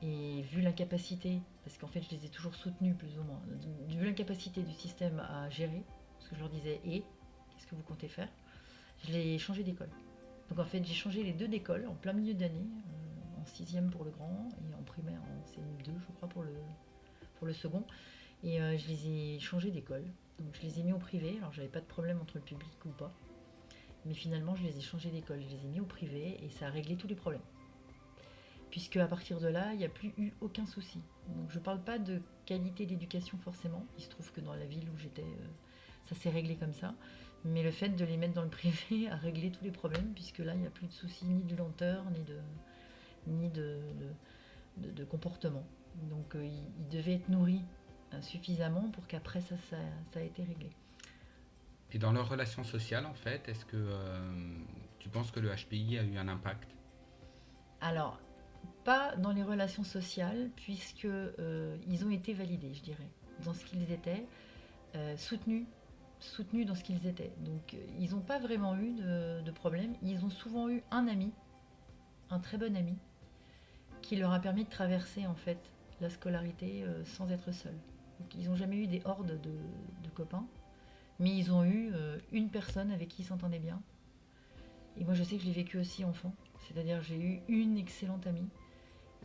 Et 0.02 0.42
vu 0.44 0.62
l'incapacité, 0.62 1.42
parce 1.64 1.78
qu'en 1.78 1.88
fait 1.88 2.02
je 2.02 2.16
les 2.16 2.26
ai 2.26 2.30
toujours 2.30 2.56
soutenus 2.56 2.96
plus 2.96 3.18
ou 3.20 3.24
moins, 3.24 3.42
vu 3.90 4.06
l'incapacité 4.06 4.62
du 4.62 4.74
système 4.74 5.20
à 5.20 5.50
gérer, 5.50 5.84
parce 6.18 6.30
que 6.30 6.36
je 6.36 6.40
leur 6.40 6.50
disais 6.50 6.80
et 6.86 7.02
qu'est-ce 7.02 7.68
que 7.68 7.76
vous 7.76 7.84
comptez 7.84 8.08
faire, 8.08 8.30
je 9.06 9.12
l'ai 9.12 9.38
changé 9.38 9.64
d'école. 9.64 9.90
Donc 10.50 10.60
en 10.60 10.66
fait 10.66 10.84
j'ai 10.86 10.94
changé 10.94 11.24
les 11.24 11.34
deux 11.34 11.48
d'école 11.48 11.86
en 11.88 11.96
plein 11.96 12.14
milieu 12.14 12.34
d'année, 12.34 12.66
euh, 12.66 13.42
en 13.42 13.46
sixième 13.46 13.90
pour 13.90 14.06
le 14.06 14.12
grand 14.12 14.48
et 14.62 14.74
en 14.74 14.84
primaire 14.84 15.20
en 15.22 15.46
CM2 15.52 15.92
je 16.00 16.14
crois 16.14 16.30
pour 16.30 16.44
le, 16.44 16.54
pour 17.38 17.48
le 17.48 17.54
second. 17.54 17.84
Et 18.44 18.62
euh, 18.62 18.78
je 18.78 18.88
les 18.88 19.08
ai 19.08 19.40
changés 19.40 19.72
d'école. 19.72 20.06
Donc 20.40 20.56
je 20.56 20.62
les 20.62 20.80
ai 20.80 20.84
mis 20.84 20.94
au 20.94 20.98
privé. 20.98 21.36
Alors 21.40 21.52
j'avais 21.52 21.68
pas 21.68 21.82
de 21.82 21.86
problème 21.86 22.20
entre 22.22 22.38
le 22.38 22.44
public 22.44 22.70
ou 22.86 22.90
pas. 22.90 23.14
Mais 24.06 24.14
finalement 24.14 24.56
je 24.56 24.64
les 24.64 24.78
ai 24.78 24.82
changés 24.82 25.10
d'école. 25.10 25.42
Je 25.42 25.56
les 25.56 25.66
ai 25.66 25.68
mis 25.68 25.80
au 25.80 25.86
privé 25.86 26.40
et 26.44 26.50
ça 26.50 26.68
a 26.68 26.70
réglé 26.70 26.96
tous 26.96 27.08
les 27.08 27.16
problèmes. 27.16 27.42
Puisque 28.72 28.98
à 28.98 29.08
partir 29.08 29.40
de 29.40 29.48
là, 29.48 29.74
il 29.74 29.80
n'y 29.80 29.86
a 29.86 29.90
plus 29.90 30.14
eu 30.18 30.32
aucun 30.42 30.66
souci. 30.66 31.00
Donc 31.28 31.50
je 31.50 31.60
parle 31.60 31.82
pas 31.84 31.98
de 31.98 32.22
qualité 32.46 32.86
d'éducation 32.86 33.38
forcément. 33.40 33.86
Il 33.98 34.04
se 34.04 34.10
trouve 34.10 34.32
que 34.32 34.42
dans 34.42 34.54
la 34.54 34.66
ville 34.66 34.88
où 34.94 34.98
j'étais, 34.98 35.24
euh, 35.24 35.48
ça 36.04 36.16
s'est 36.16 36.30
réglé 36.30 36.56
comme 36.56 36.74
ça. 36.74 36.94
Mais 37.46 37.64
le 37.64 37.72
fait 37.72 37.90
de 37.90 38.06
les 38.06 38.18
mettre 38.18 38.34
dans 38.34 38.44
le 38.44 38.50
privé 38.50 39.10
a 39.10 39.16
réglé 39.16 39.52
tous 39.52 39.64
les 39.64 39.72
problèmes, 39.72 40.14
puisque 40.14 40.40
là, 40.40 40.54
il 40.54 40.62
n'y 40.62 40.68
a 40.68 40.72
plus 40.72 40.88
de 40.88 40.92
soucis 40.94 41.26
ni 41.26 41.44
de 41.44 41.56
lenteur, 41.56 42.04
ni 42.12 42.24
de, 42.24 42.38
ni 43.28 43.50
de, 43.50 43.80
de- 44.78 44.88
de- 44.88 44.92
de 44.92 45.04
comportement. 45.04 45.66
Donc 46.10 46.36
euh, 46.36 46.46
il, 46.46 46.64
il 46.80 46.88
devait 46.90 47.16
être 47.16 47.30
nourri 47.30 47.64
euh, 48.14 48.22
suffisamment 48.22 48.90
pour 48.92 49.08
qu'après 49.08 49.42
ça, 49.42 49.56
ça, 49.70 49.78
ça 50.14 50.20
a 50.20 50.24
été 50.24 50.44
réglé. 50.44 50.70
Et 51.92 51.98
dans 51.98 52.12
leurs 52.12 52.30
relations 52.30 52.64
sociales, 52.64 53.08
en 53.08 53.16
fait, 53.16 53.50
est-ce 53.50 53.66
que 53.66 53.76
euh, 53.78 54.58
tu 55.00 55.10
penses 55.10 55.32
que 55.32 55.40
le 55.40 55.50
HPI 55.50 55.98
a 55.98 56.04
eu 56.04 56.18
un 56.18 56.28
impact? 56.28 56.70
Alors, 57.82 58.20
dans 59.18 59.32
les 59.32 59.44
relations 59.44 59.84
sociales, 59.84 60.50
puisque 60.56 61.06
euh, 61.06 61.78
ont 62.04 62.10
été 62.10 62.34
validés, 62.34 62.74
je 62.74 62.82
dirais, 62.82 63.10
dans 63.46 63.54
ce 63.54 63.64
qu'ils 63.66 63.92
étaient, 63.92 64.26
euh, 64.96 65.16
soutenus, 65.18 65.66
soutenus 66.20 66.66
dans 66.66 66.76
ce 66.76 66.84
qu'ils 66.84 67.06
étaient. 67.06 67.32
Donc, 67.40 67.74
euh, 67.74 67.78
ils 68.00 68.12
n'ont 68.12 68.22
pas 68.22 68.40
vraiment 68.40 68.76
eu 68.76 68.94
de, 68.94 69.52
problème. 69.52 69.94
Ils 70.02 70.24
ont 70.26 70.30
souvent 70.30 70.70
eu 70.70 70.84
un 70.92 71.08
ami, 71.08 71.32
un 72.30 72.40
très 72.40 72.58
bon 72.58 72.76
ami, 72.76 72.96
qui 74.02 74.16
leur 74.16 74.32
a 74.32 74.40
permis 74.40 74.64
de 74.64 74.70
traverser 74.70 75.28
en 75.28 75.36
fait 75.36 75.60
la 76.02 76.10
scolarité 76.10 76.84
euh, 76.84 77.04
sans 77.06 77.30
être 77.30 77.52
seuls. 77.52 77.78
Ils 78.38 78.50
n'ont 78.50 78.56
jamais 78.56 78.78
eu 78.78 78.88
des 78.88 79.02
hordes 79.06 79.40
de, 79.42 79.52
de 80.04 80.10
copains, 80.14 80.46
mais 81.20 81.36
ils 81.36 81.52
ont 81.52 81.64
eu 81.64 81.92
une 82.34 82.50
personne 82.50 82.92
avec 82.92 83.08
qui 83.08 83.22
ils 83.22 83.26
s'entendaient 83.26 83.60
bien. 83.60 83.82
Et 84.98 85.06
moi, 85.06 85.14
je 85.14 85.24
sais 85.24 85.38
que 85.38 85.42
je 85.42 85.48
l'ai 85.48 85.54
vécu 85.54 85.78
aussi 85.78 86.04
enfant. 86.04 86.34
C'est-à-dire, 86.68 87.02
j'ai 87.02 87.18
eu 87.18 87.42
une 87.48 87.78
excellente 87.78 88.28
amie 88.28 88.50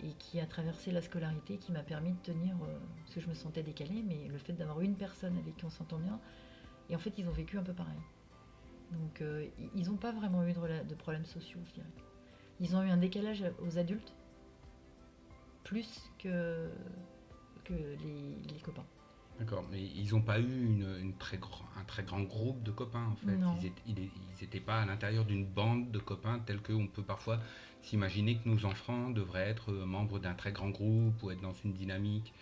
et 0.05 0.13
qui 0.19 0.39
a 0.39 0.47
traversé 0.47 0.91
la 0.91 1.01
scolarité, 1.01 1.57
qui 1.57 1.73
m'a 1.73 1.83
permis 1.83 2.13
de 2.13 2.19
tenir, 2.19 2.55
euh, 2.63 2.79
parce 2.99 3.15
que 3.15 3.21
je 3.21 3.29
me 3.29 3.35
sentais 3.35 3.63
décalée, 3.63 4.05
mais 4.07 4.29
le 4.29 4.39
fait 4.39 4.53
d'avoir 4.53 4.81
une 4.81 4.97
personne 4.97 5.37
avec 5.39 5.57
qui 5.57 5.65
on 5.65 5.71
s'entend 5.71 5.99
bien, 5.99 6.21
et 6.91 6.97
en 6.97 6.99
fait, 6.99 7.15
ils 7.17 7.27
ont 7.27 7.33
vécu 7.33 7.57
un 7.57 7.63
peu 7.63 7.73
pareil. 7.73 7.99
Donc, 8.93 9.23
euh, 9.23 9.47
ils 9.75 9.87
n'ont 9.87 9.97
pas 9.97 10.13
vraiment 10.13 10.47
eu 10.47 10.53
de, 10.53 10.95
problèmes 10.95 11.25
sociaux, 11.25 11.59
je 11.67 11.73
dirais. 11.73 11.93
Ils 12.61 12.77
ont 12.77 12.83
eu 12.83 12.91
un 12.91 12.99
décalage 12.99 13.45
aux 13.67 13.79
adultes, 13.79 14.15
plus 15.65 16.11
que, 16.19 16.69
que 17.65 17.73
les, 17.73 18.53
les 18.53 18.61
copains. 18.63 18.85
D'accord, 19.39 19.65
mais 19.71 19.83
ils 19.83 20.11
n'ont 20.11 20.23
pas 20.23 20.39
eu 20.39 20.67
une, 20.67 20.97
une 21.01 21.17
très 21.17 21.39
grand, 21.39 21.65
un 21.77 21.85
très 21.85 22.05
grand 22.05 22.21
groupe 22.21 22.63
de 22.63 22.71
copains, 22.71 23.07
en 23.07 23.17
fait. 23.17 23.37
Non. 23.37 23.57
Ils 23.87 24.11
n'étaient 24.41 24.61
pas 24.61 24.83
à 24.83 24.87
l'intérieur 24.87 25.25
d'une 25.25 25.47
bande 25.47 25.91
de 25.91 25.99
copains 25.99 26.41
tel 26.41 26.63
qu'on 26.63 26.87
peut 26.87 27.03
parfois 27.03 27.41
s'imaginer 27.85 28.37
que 28.37 28.49
nos 28.49 28.65
enfants 28.65 29.11
devraient 29.11 29.49
être 29.49 29.71
euh, 29.71 29.85
membres 29.87 30.19
d'un 30.19 30.35
très 30.35 30.53
grand 30.53 30.71
groupe 30.71 31.23
ou 31.23 31.31
être 31.31 31.41
dans 31.41 31.53
une 31.65 31.73
dynamique. 31.73 32.33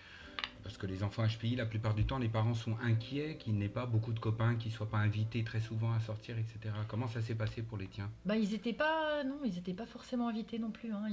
Parce 0.62 0.78
que 0.78 0.86
les 0.86 1.02
enfants 1.02 1.26
HPI, 1.26 1.56
la 1.56 1.66
plupart 1.66 1.92
du 1.94 2.04
temps, 2.04 2.18
les 2.18 2.28
parents 2.28 2.54
sont 2.54 2.76
inquiets 2.80 3.36
qu'il 3.36 3.58
n'ait 3.58 3.68
pas 3.68 3.84
beaucoup 3.84 4.12
de 4.12 4.20
copains, 4.20 4.54
qu'ils 4.54 4.70
ne 4.70 4.76
soient 4.76 4.88
pas 4.88 4.98
invités 4.98 5.42
très 5.42 5.58
souvent 5.60 5.92
à 5.92 5.98
sortir, 5.98 6.38
etc. 6.38 6.72
Comment 6.86 7.08
ça 7.08 7.20
s'est 7.20 7.34
passé 7.34 7.62
pour 7.62 7.78
les 7.78 7.88
tiens? 7.88 8.08
Bah, 8.24 8.36
ils 8.36 8.50
n'étaient 8.50 8.72
pas, 8.72 9.24
non, 9.24 9.40
ils 9.44 9.74
pas 9.74 9.86
forcément 9.86 10.28
invités 10.28 10.60
non 10.60 10.70
plus. 10.70 10.92
hein. 10.92 11.08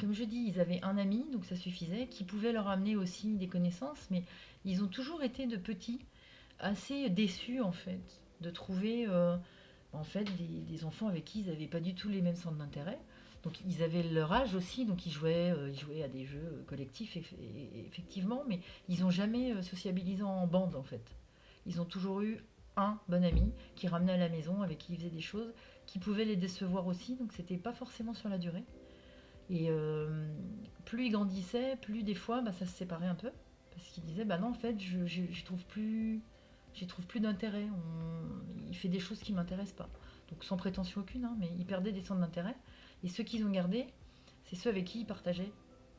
Comme 0.00 0.12
je 0.12 0.22
dis, 0.22 0.44
ils 0.46 0.60
avaient 0.60 0.80
un 0.84 0.96
ami, 0.98 1.26
donc 1.32 1.44
ça 1.44 1.56
suffisait, 1.56 2.06
qui 2.06 2.22
pouvait 2.22 2.52
leur 2.52 2.68
amener 2.68 2.94
aussi 2.94 3.34
des 3.34 3.48
connaissances, 3.48 4.06
mais 4.12 4.22
ils 4.64 4.84
ont 4.84 4.88
toujours 4.88 5.24
été 5.24 5.48
de 5.48 5.56
petits 5.56 5.98
assez 6.60 7.10
déçus 7.10 7.60
en 7.60 7.72
fait 7.72 8.00
de 8.40 8.50
trouver 8.50 9.06
euh, 9.08 9.36
en 9.92 10.04
fait 10.04 10.24
des, 10.36 10.60
des 10.60 10.84
enfants 10.84 11.08
avec 11.08 11.24
qui 11.24 11.40
ils 11.40 11.46
n'avaient 11.48 11.66
pas 11.66 11.80
du 11.80 11.94
tout 11.94 12.08
les 12.08 12.22
mêmes 12.22 12.36
centres 12.36 12.56
d'intérêt. 12.56 12.98
Donc 13.42 13.60
ils 13.66 13.82
avaient 13.82 14.04
leur 14.04 14.32
âge 14.32 14.54
aussi, 14.54 14.86
donc 14.86 15.04
ils 15.04 15.10
jouaient, 15.10 15.50
euh, 15.50 15.70
ils 15.70 15.78
jouaient 15.78 16.02
à 16.04 16.08
des 16.08 16.24
jeux 16.24 16.64
collectifs 16.68 17.16
effectivement, 17.74 18.44
mais 18.48 18.60
ils 18.88 19.00
n'ont 19.00 19.10
jamais 19.10 19.52
euh, 19.52 19.62
sociabilisé 19.62 20.22
en 20.22 20.46
bande 20.46 20.76
en 20.76 20.82
fait. 20.84 21.16
Ils 21.66 21.80
ont 21.80 21.84
toujours 21.84 22.22
eu 22.22 22.38
un 22.76 22.98
bon 23.08 23.24
ami 23.24 23.52
qui 23.74 23.88
ramenait 23.88 24.12
à 24.12 24.16
la 24.16 24.28
maison, 24.28 24.62
avec 24.62 24.78
qui 24.78 24.92
ils 24.92 24.96
faisaient 24.96 25.10
des 25.10 25.20
choses, 25.20 25.52
qui 25.86 25.98
pouvaient 25.98 26.24
les 26.24 26.36
décevoir 26.36 26.86
aussi, 26.86 27.16
donc 27.16 27.32
c'était 27.32 27.56
pas 27.56 27.72
forcément 27.72 28.14
sur 28.14 28.28
la 28.28 28.38
durée. 28.38 28.64
Et 29.50 29.70
euh, 29.70 30.28
plus 30.84 31.06
ils 31.06 31.10
grandissaient, 31.10 31.76
plus 31.76 32.04
des 32.04 32.14
fois 32.14 32.42
bah, 32.42 32.52
ça 32.52 32.64
se 32.64 32.72
séparait 32.72 33.08
un 33.08 33.16
peu, 33.16 33.30
parce 33.72 33.88
qu'ils 33.88 34.04
disaient 34.04 34.24
bah 34.24 34.38
non 34.38 34.50
en 34.50 34.54
fait 34.54 34.78
je, 34.78 35.04
je, 35.04 35.22
j'y 35.30 35.42
trouve 35.42 35.64
plus, 35.66 36.22
j'y 36.74 36.86
trouve 36.86 37.06
plus 37.06 37.20
d'intérêt. 37.20 37.66
Il 38.68 38.76
fait 38.76 38.88
des 38.88 39.00
choses 39.00 39.18
qui 39.18 39.32
m'intéressent 39.32 39.76
pas. 39.76 39.88
Donc 40.30 40.44
sans 40.44 40.56
prétention 40.56 41.00
aucune, 41.00 41.24
hein, 41.24 41.36
mais 41.40 41.50
ils 41.58 41.66
perdaient 41.66 41.92
des 41.92 42.02
centres 42.02 42.20
d'intérêt. 42.20 42.56
Et 43.02 43.08
ceux 43.08 43.24
qu'ils 43.24 43.44
ont 43.44 43.50
gardés, 43.50 43.86
c'est 44.44 44.56
ceux 44.56 44.70
avec 44.70 44.84
qui 44.84 45.00
ils 45.00 45.06
partageaient. 45.06 45.52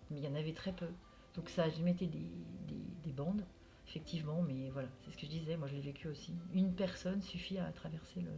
Mais 0.10 0.20
il 0.20 0.24
y 0.24 0.28
en 0.28 0.36
avait 0.36 0.54
très 0.54 0.74
peu. 0.74 0.88
Donc 1.36 1.50
ça 1.50 1.68
jamais 1.70 1.92
été 1.92 2.08
des, 2.08 2.32
des, 2.68 2.82
des 3.04 3.12
bandes, 3.12 3.44
effectivement, 3.88 4.42
mais 4.44 4.70
voilà, 4.70 4.88
c'est 5.02 5.12
ce 5.12 5.18
que 5.18 5.26
je 5.26 5.32
disais, 5.32 5.58
moi 5.58 5.68
je 5.68 5.74
l'ai 5.74 5.82
vécu 5.82 6.08
aussi. 6.08 6.34
Une 6.54 6.76
personne 6.76 7.22
suffit 7.22 7.58
à 7.58 7.72
traverser 7.72 8.22
le, 8.22 8.32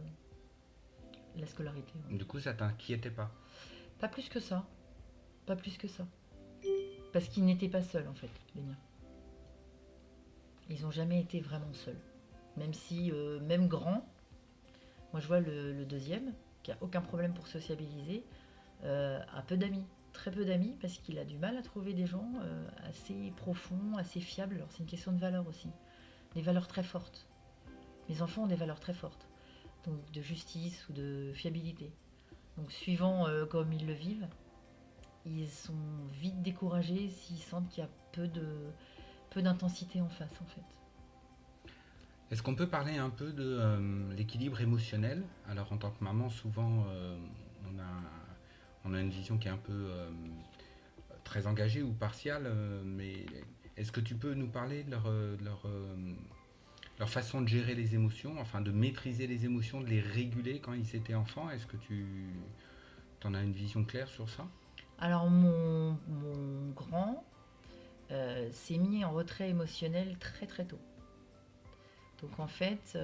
la 1.38 1.46
scolarité. 1.46 1.92
ouais. 2.08 2.16
Du 2.16 2.24
coup, 2.24 2.40
ça 2.40 2.54
t'inquiétait 2.54 3.10
pas? 3.10 3.30
Pas 3.98 4.08
plus 4.08 4.28
que 4.28 4.40
ça. 4.40 4.66
Pas 5.44 5.56
plus 5.56 5.76
que 5.76 5.88
ça. 5.88 6.06
Parce 7.12 7.28
qu'ils 7.28 7.44
n'étaient 7.44 7.68
pas 7.68 7.82
seuls 7.82 8.08
en 8.08 8.14
fait, 8.14 8.30
les 8.54 8.62
miens. 8.62 8.78
Ils 10.70 10.82
n'ont 10.82 10.90
jamais 10.90 11.20
été 11.20 11.40
vraiment 11.40 11.72
seuls. 11.72 12.00
Même 12.56 12.72
si, 12.72 13.12
euh, 13.12 13.38
même 13.40 13.68
grand, 13.68 14.08
moi 15.12 15.20
je 15.20 15.26
vois 15.26 15.40
le, 15.40 15.72
le 15.72 15.84
deuxième, 15.84 16.32
qui 16.62 16.72
a 16.72 16.78
aucun 16.80 17.02
problème 17.02 17.34
pour 17.34 17.46
sociabiliser, 17.46 18.24
euh, 18.84 19.20
a 19.34 19.42
peu 19.42 19.56
d'amis. 19.56 19.86
Très 20.12 20.30
peu 20.30 20.44
d'amis 20.44 20.76
parce 20.80 20.96
qu'il 20.98 21.18
a 21.18 21.24
du 21.24 21.36
mal 21.36 21.56
à 21.58 21.62
trouver 21.62 21.92
des 21.92 22.06
gens 22.06 22.32
euh, 22.40 22.66
assez 22.88 23.32
profonds, 23.36 23.96
assez 23.98 24.20
fiables. 24.20 24.56
Alors 24.56 24.68
c'est 24.70 24.80
une 24.80 24.86
question 24.86 25.12
de 25.12 25.18
valeur 25.18 25.46
aussi. 25.46 25.68
Des 26.34 26.40
valeurs 26.40 26.66
très 26.68 26.82
fortes. 26.82 27.26
Mes 28.08 28.22
enfants 28.22 28.44
ont 28.44 28.46
des 28.46 28.56
valeurs 28.56 28.80
très 28.80 28.94
fortes. 28.94 29.28
Donc 29.84 30.10
de 30.12 30.22
justice 30.22 30.88
ou 30.88 30.94
de 30.94 31.32
fiabilité. 31.34 31.92
Donc 32.56 32.72
suivant 32.72 33.26
euh, 33.26 33.44
comme 33.44 33.72
ils 33.72 33.86
le 33.86 33.92
vivent, 33.92 34.26
ils 35.26 35.48
sont 35.48 35.74
vite 36.12 36.40
découragés 36.42 37.10
s'ils 37.10 37.38
sentent 37.38 37.68
qu'il 37.68 37.82
y 37.82 37.86
a 37.86 37.90
peu 38.12 38.26
de 38.28 38.46
peu 39.30 39.42
d'intensité 39.42 40.00
en 40.00 40.08
face 40.08 40.40
en 40.40 40.46
fait. 40.46 41.74
Est-ce 42.30 42.42
qu'on 42.42 42.54
peut 42.54 42.68
parler 42.68 42.96
un 42.96 43.10
peu 43.10 43.32
de 43.32 43.44
euh, 43.44 44.14
l'équilibre 44.14 44.60
émotionnel? 44.60 45.22
Alors 45.46 45.72
en 45.72 45.76
tant 45.76 45.90
que 45.90 46.02
maman, 46.02 46.30
souvent 46.30 46.86
on, 47.66 47.78
a, 47.78 48.15
on 48.86 48.94
a 48.94 49.00
une 49.00 49.10
vision 49.10 49.38
qui 49.38 49.48
est 49.48 49.50
un 49.50 49.56
peu 49.56 49.72
euh, 49.72 50.08
très 51.24 51.46
engagée 51.46 51.82
ou 51.82 51.92
partiale, 51.92 52.44
euh, 52.46 52.82
mais 52.84 53.26
est-ce 53.76 53.92
que 53.92 54.00
tu 54.00 54.14
peux 54.14 54.34
nous 54.34 54.48
parler 54.48 54.84
de 54.84 54.90
leur, 54.92 55.06
euh, 55.06 55.36
leur, 56.98 57.08
façon 57.08 57.42
de 57.42 57.48
gérer 57.48 57.74
les 57.74 57.94
émotions, 57.94 58.38
enfin 58.40 58.60
de 58.60 58.70
maîtriser 58.70 59.26
les 59.26 59.44
émotions, 59.44 59.80
de 59.80 59.86
les 59.86 60.00
réguler 60.00 60.60
quand 60.60 60.72
ils 60.72 60.94
étaient 60.94 61.14
enfants? 61.14 61.50
Est-ce 61.50 61.66
que 61.66 61.76
tu 61.76 62.28
en 63.24 63.34
as 63.34 63.42
une 63.42 63.52
vision 63.52 63.84
claire 63.84 64.08
sur 64.08 64.28
ça? 64.30 64.46
Alors 64.98 65.28
mon, 65.28 65.98
grand 66.74 67.24
s'est 68.52 68.78
mis 68.78 69.04
en 69.04 69.10
retrait 69.10 69.50
émotionnel 69.50 70.16
très 70.18 70.46
très 70.46 70.64
tôt. 70.64 70.78
Donc 72.22 72.38
en 72.38 72.46
fait, 72.46 72.96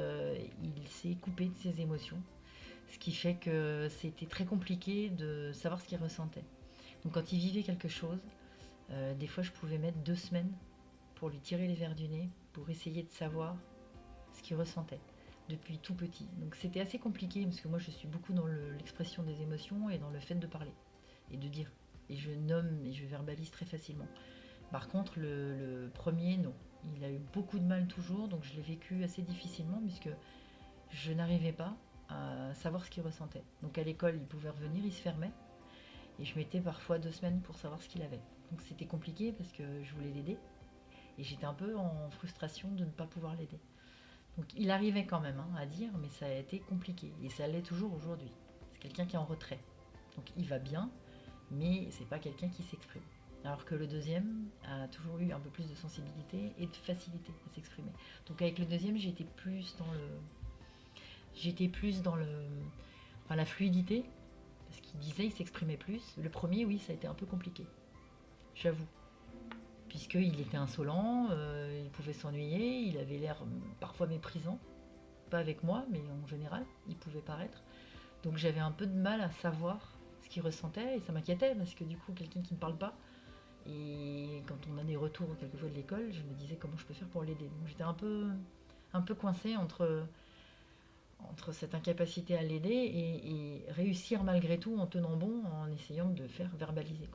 il 0.63 0.89
s'est 0.89 1.17
coupé 1.21 1.47
de 1.47 1.57
ses 1.59 1.81
émotions, 1.81 2.23
ce 2.93 2.99
qui 2.99 3.13
fait 3.13 3.37
que 3.37 3.89
c'était 3.89 4.27
très 4.27 4.45
compliqué 4.45 5.09
de 5.09 5.51
savoir 5.53 5.81
ce 5.81 5.89
qu'il 5.89 5.99
ressentait. 5.99 6.45
Donc 7.05 7.15
quand 7.15 7.33
il 7.33 7.39
vivait 7.39 7.63
quelque 7.63 7.89
chose, 7.89 8.21
euh, 8.91 9.15
des 9.15 9.27
fois 9.27 9.43
je 9.43 9.51
pouvais 9.51 9.79
mettre 9.79 9.99
deux 9.99 10.15
semaines 10.15 10.53
pour 11.15 11.31
lui 11.31 11.39
tirer 11.39 11.67
les 11.67 11.75
verres 11.75 11.95
du 11.95 12.07
nez, 12.07 12.29
pour 12.53 12.69
essayer 12.69 13.03
de 13.03 13.11
savoir 13.11 13.57
ce 14.35 14.43
qu'il 14.43 14.57
ressentait 14.57 15.01
depuis 15.49 15.79
tout 15.79 15.95
petit. 15.95 16.29
Donc 16.37 16.55
c'était 16.55 16.81
assez 16.81 16.99
compliqué 16.99 17.45
parce 17.45 17.63
que 17.63 17.69
moi 17.69 17.79
je 17.79 17.91
suis 17.91 18.09
beaucoup 18.09 18.35
dans 18.35 18.47
l'expression 18.47 19.23
des 19.23 19.41
émotions 19.41 19.89
et 19.89 19.97
dans 19.97 20.11
le 20.11 20.21
fait 20.21 20.35
de 20.35 20.47
parler 20.47 20.75
et 21.31 21.39
de 21.39 21.49
dire. 21.49 21.73
Et 22.11 22.17
je 22.17 22.31
nomme 22.31 22.79
et 22.85 22.93
je 22.93 23.07
verbalise 23.07 23.51
très 23.51 23.65
facilement. 23.65 24.09
Par 24.71 24.89
contre, 24.89 25.19
le, 25.19 25.91
premier, 25.95 26.37
non. 26.37 26.53
Il 26.97 27.05
a 27.05 27.11
eu 27.11 27.21
beaucoup 27.33 27.59
de 27.59 27.65
mal 27.65 27.87
toujours, 27.87 28.29
donc 28.29 28.43
je 28.43 28.55
l'ai 28.55 28.63
vécu 28.63 29.03
assez 29.03 29.23
difficilement 29.23 29.81
puisque 29.81 30.11
je 30.91 31.13
n'arrivais 31.13 31.53
pas 31.53 31.75
savoir 32.55 32.85
ce 32.85 32.91
qu'il 32.91 33.03
ressentait. 33.03 33.45
Donc 33.63 33.79
à 33.79 33.83
l'école, 33.83 34.17
il 34.17 34.27
pouvait 34.27 34.51
revenir, 34.51 34.85
il 34.85 34.93
se 34.93 35.01
fermait. 35.01 35.33
Et 36.19 36.25
je 36.25 36.37
mettais 36.37 36.61
parfois 36.61 36.99
deux 36.99 37.11
semaines 37.11 37.41
pour 37.41 37.57
savoir 37.57 37.81
ce 37.81 37.89
qu'il 37.89 38.03
avait. 38.03 38.21
Donc 38.51 38.61
c'était 38.63 38.87
compliqué 38.87 39.33
parce 39.33 39.51
que 39.53 39.63
je 39.83 39.95
voulais 39.95 40.11
l'aider. 40.11 40.37
Et 41.19 41.25
j'étais 41.25 41.47
un 41.47 41.55
peu 41.55 41.77
en 41.77 42.11
frustration 42.11 42.71
de 42.73 42.85
ne 42.85 42.91
pas 42.91 43.07
pouvoir 43.07 43.35
l'aider. 43.37 43.59
Donc 44.37 44.47
il 44.57 44.71
arrivait 44.71 45.05
quand 45.05 45.21
même 45.21 45.39
hein, 45.41 45.51
à 45.57 45.67
dire, 45.67 45.91
mais 46.01 46.09
ça 46.09 46.27
a 46.27 46.33
été 46.33 46.59
compliqué. 46.61 47.13
Et 47.23 47.29
ça 47.29 47.47
l'est 47.47 47.63
toujours 47.63 47.95
aujourd'hui. 47.95 48.31
C'est 48.73 48.81
quelqu'un 48.81 49.07
qui 49.07 49.17
est 49.17 49.19
en 49.19 49.25
retrait. 49.25 49.61
Donc 50.17 50.31
il 50.37 50.47
va 50.47 50.59
bien, 50.59 50.91
mais 51.51 51.89
c'est 51.91 52.09
pas 52.09 52.19
quelqu'un 52.19 52.49
qui 52.49 52.63
s'exprime. 52.63 53.03
Alors 53.45 53.65
que 53.65 53.75
le 53.75 53.87
deuxième 53.87 54.47
a 54.65 54.87
toujours 54.89 55.19
eu 55.19 55.33
un 55.33 55.41
peu 55.41 55.51
plus 55.51 55.69
de 55.69 55.75
sensibilité 55.75 56.53
et 56.59 56.67
de 56.67 56.77
facilité 56.77 57.33
à 57.47 57.55
s'exprimer. 57.55 57.91
Donc 58.27 58.41
avec 58.41 58.59
le 58.59 58.67
deuxième, 58.67 58.97
j'étais 58.97 59.25
plus 59.25 59.77
dans 59.79 59.91
le, 59.93 60.09
j'étais 61.35 61.69
plus 61.69 62.03
dans 62.03 62.17
le, 62.17 62.27
la 63.31 63.45
fluidité, 63.45 64.05
parce 64.69 64.81
qu'il 64.81 65.01
disait, 65.01 65.27
il 65.27 65.33
s'exprimait 65.33 65.77
plus. 65.77 66.17
Le 66.23 66.29
premier, 66.29 66.65
oui, 66.65 66.79
ça 66.79 66.93
a 66.93 66.95
été 66.95 67.07
un 67.07 67.15
peu 67.15 67.27
compliqué, 67.27 67.65
j'avoue 68.55 68.87
puisqu'il 69.93 70.41
était 70.41 70.57
insolent, 70.57 71.29
euh, 71.33 71.83
il 71.85 71.91
pouvait 71.91 72.15
s'ennuyer, 72.15 72.79
il 72.79 72.97
avait 72.97 73.19
l'air 73.19 73.45
parfois 73.79 74.07
méprisant, 74.07 74.59
pas 75.29 75.37
avec 75.37 75.63
moi, 75.63 75.85
mais 75.91 76.01
en 76.25 76.27
général, 76.27 76.65
il 76.89 76.97
pouvait 76.97 77.21
paraître. 77.21 77.63
Donc 78.23 78.39
j'avais 78.39 78.61
un 78.61 78.71
peu 78.71 78.87
de 78.87 78.99
mal 78.99 79.21
à 79.21 79.31
savoir 79.31 79.99
ce 80.23 80.31
qu'il 80.31 80.41
ressentait 80.41 80.97
et 80.97 81.01
ça 81.01 81.13
m'inquiétait 81.13 81.55
parce 81.55 81.75
que 81.75 81.85
du 81.85 81.99
coup, 81.99 82.13
quelqu'un 82.13 82.41
qui 82.41 82.55
ne 82.55 82.59
parle 82.59 82.79
pas, 82.79 82.95
et 83.67 84.43
quand 84.49 84.67
on 84.73 84.79
a 84.79 84.83
des 84.83 84.97
retours 84.97 85.37
quelquefois 85.39 85.69
de 85.69 85.75
l'école, 85.75 86.11
je 86.11 86.23
me 86.23 86.33
disais 86.39 86.57
comment 86.57 86.79
je 86.79 86.87
peux 86.87 86.95
faire 86.95 87.09
pour 87.09 87.23
l'aider? 87.23 87.51
Donc 87.51 87.67
j'étais 87.67 87.83
un 87.83 87.93
peu, 87.93 88.29
un 88.95 89.03
peu 89.03 89.15
coincée 89.15 89.59
entre, 89.59 90.07
entre 91.31 91.53
cette 91.53 91.75
incapacité 91.75 92.37
à 92.37 92.43
l'aider 92.43 92.71
et, 92.71 93.73
réussir 93.73 94.25
malgré 94.25 94.59
tout 94.59 94.77
en 94.79 94.87
tenant 94.87 95.17
bon, 95.17 95.45
en 95.45 95.71
essayant 95.71 96.09
de 96.09 96.27
faire 96.27 96.51
verbaliser. 96.57 97.09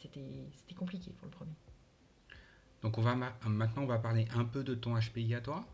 C'était 0.00 0.74
compliqué 0.74 1.10
pour 1.12 1.26
le 1.26 1.30
premier. 1.30 1.54
Donc 2.82 2.98
on 2.98 3.02
va 3.02 3.16
maintenant 3.16 3.82
on 3.82 3.86
va 3.86 3.98
parler 3.98 4.28
un 4.34 4.44
peu 4.44 4.62
de 4.62 4.74
ton 4.74 4.96
HPI 4.98 5.34
à 5.34 5.40
toi. 5.40 5.66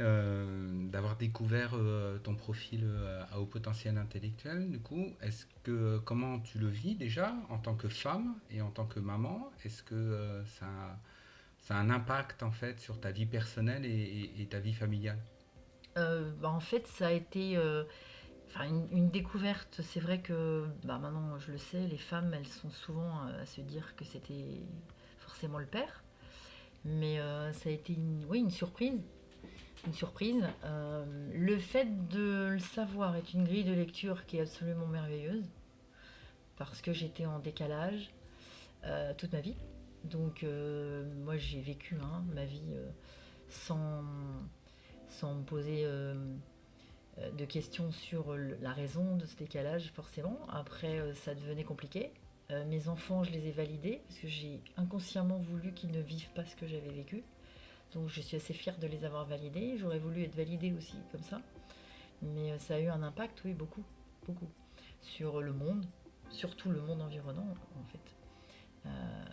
Euh, 0.00 0.88
d'avoir 0.90 1.16
découvert 1.16 1.72
euh, 1.74 2.18
ton 2.18 2.36
profil 2.36 2.82
euh, 2.84 3.24
à 3.32 3.40
haut 3.40 3.46
potentiel 3.46 3.98
intellectuel, 3.98 4.70
du 4.70 4.78
coup, 4.78 5.08
est-ce 5.20 5.44
que 5.64 5.98
comment 6.04 6.38
tu 6.38 6.58
le 6.58 6.68
vis 6.68 6.94
déjà 6.94 7.34
en 7.48 7.58
tant 7.58 7.74
que 7.74 7.88
femme 7.88 8.36
et 8.48 8.62
en 8.62 8.70
tant 8.70 8.86
que 8.86 9.00
maman? 9.00 9.50
Est-ce 9.64 9.82
que 9.82 10.44
ça, 10.46 10.66
ça 11.58 11.76
a 11.76 11.80
un 11.80 11.90
impact 11.90 12.44
en 12.44 12.52
fait 12.52 12.78
sur 12.78 13.00
ta 13.00 13.10
vie 13.10 13.26
personnelle 13.26 13.84
et, 13.84 14.46
ta 14.48 14.60
vie 14.60 14.72
familiale? 14.72 15.18
Bah, 16.40 16.48
En 16.48 16.60
fait, 16.60 16.86
ça 16.86 17.08
a 17.08 17.12
été 17.12 17.56
une, 17.56 18.88
une, 18.90 19.10
découverte. 19.10 19.80
C'est 19.82 20.00
vrai 20.00 20.20
que 20.20 20.66
bah, 20.84 20.98
maintenant, 20.98 21.38
je 21.38 21.52
le 21.52 21.58
sais, 21.58 21.86
les 21.86 21.98
femmes, 21.98 22.32
elles 22.34 22.46
sont 22.46 22.70
souvent 22.70 23.22
à 23.40 23.46
se 23.46 23.60
dire 23.60 23.94
que 23.96 24.04
c'était 24.04 24.62
forcément 25.18 25.58
le 25.58 25.66
père. 25.66 26.02
Mais 26.84 27.18
euh, 27.20 27.52
ça 27.52 27.68
a 27.68 27.72
été 27.72 27.92
une, 27.92 28.24
oui, 28.28 28.38
une 28.40 28.50
surprise. 28.50 29.00
Une 29.86 29.92
surprise. 29.92 30.44
Euh, 30.64 31.04
le 31.32 31.58
fait 31.58 32.08
de 32.08 32.48
le 32.50 32.58
savoir 32.58 33.16
est 33.16 33.34
une 33.34 33.44
grille 33.44 33.64
de 33.64 33.72
lecture 33.72 34.26
qui 34.26 34.38
est 34.38 34.42
absolument 34.42 34.86
merveilleuse. 34.86 35.44
Parce 36.56 36.80
que 36.80 36.92
j'étais 36.92 37.26
en 37.26 37.38
décalage 37.38 38.10
euh, 38.84 39.12
toute 39.16 39.32
ma 39.32 39.40
vie. 39.40 39.56
Donc 40.04 40.46
moi 41.24 41.36
j'ai 41.36 41.60
vécu 41.60 41.96
hein, 42.00 42.24
ma 42.32 42.44
vie 42.44 42.72
sans, 43.48 44.04
sans 45.08 45.34
me 45.34 45.42
poser 45.42 45.84
de 45.84 47.44
questions 47.44 47.90
sur 47.90 48.36
la 48.60 48.72
raison 48.72 49.16
de 49.16 49.26
ce 49.26 49.36
décalage 49.36 49.90
forcément. 49.92 50.38
Après 50.50 51.14
ça 51.14 51.34
devenait 51.34 51.64
compliqué. 51.64 52.12
Euh, 52.50 52.64
mes 52.64 52.88
enfants, 52.88 53.24
je 53.24 53.30
les 53.30 53.46
ai 53.46 53.52
validés 53.52 54.00
parce 54.08 54.20
que 54.20 54.28
j'ai 54.28 54.62
inconsciemment 54.78 55.38
voulu 55.38 55.72
qu'ils 55.74 55.90
ne 55.90 56.00
vivent 56.00 56.30
pas 56.30 56.46
ce 56.46 56.56
que 56.56 56.66
j'avais 56.66 56.90
vécu. 56.90 57.22
Donc 57.92 58.08
je 58.08 58.22
suis 58.22 58.36
assez 58.36 58.54
fière 58.54 58.78
de 58.78 58.86
les 58.86 59.04
avoir 59.04 59.26
validés. 59.26 59.76
J'aurais 59.76 59.98
voulu 59.98 60.22
être 60.22 60.34
validée 60.34 60.72
aussi 60.72 60.96
comme 61.12 61.22
ça. 61.22 61.42
Mais 62.22 62.52
euh, 62.52 62.58
ça 62.58 62.76
a 62.76 62.80
eu 62.80 62.88
un 62.88 63.02
impact, 63.02 63.42
oui, 63.44 63.52
beaucoup, 63.52 63.84
beaucoup, 64.26 64.48
sur 65.02 65.42
le 65.42 65.52
monde, 65.52 65.84
surtout 66.30 66.70
le 66.70 66.80
monde 66.80 67.02
environnant 67.02 67.54
en 67.78 67.84
fait. 67.84 68.16
Euh, 68.86 69.24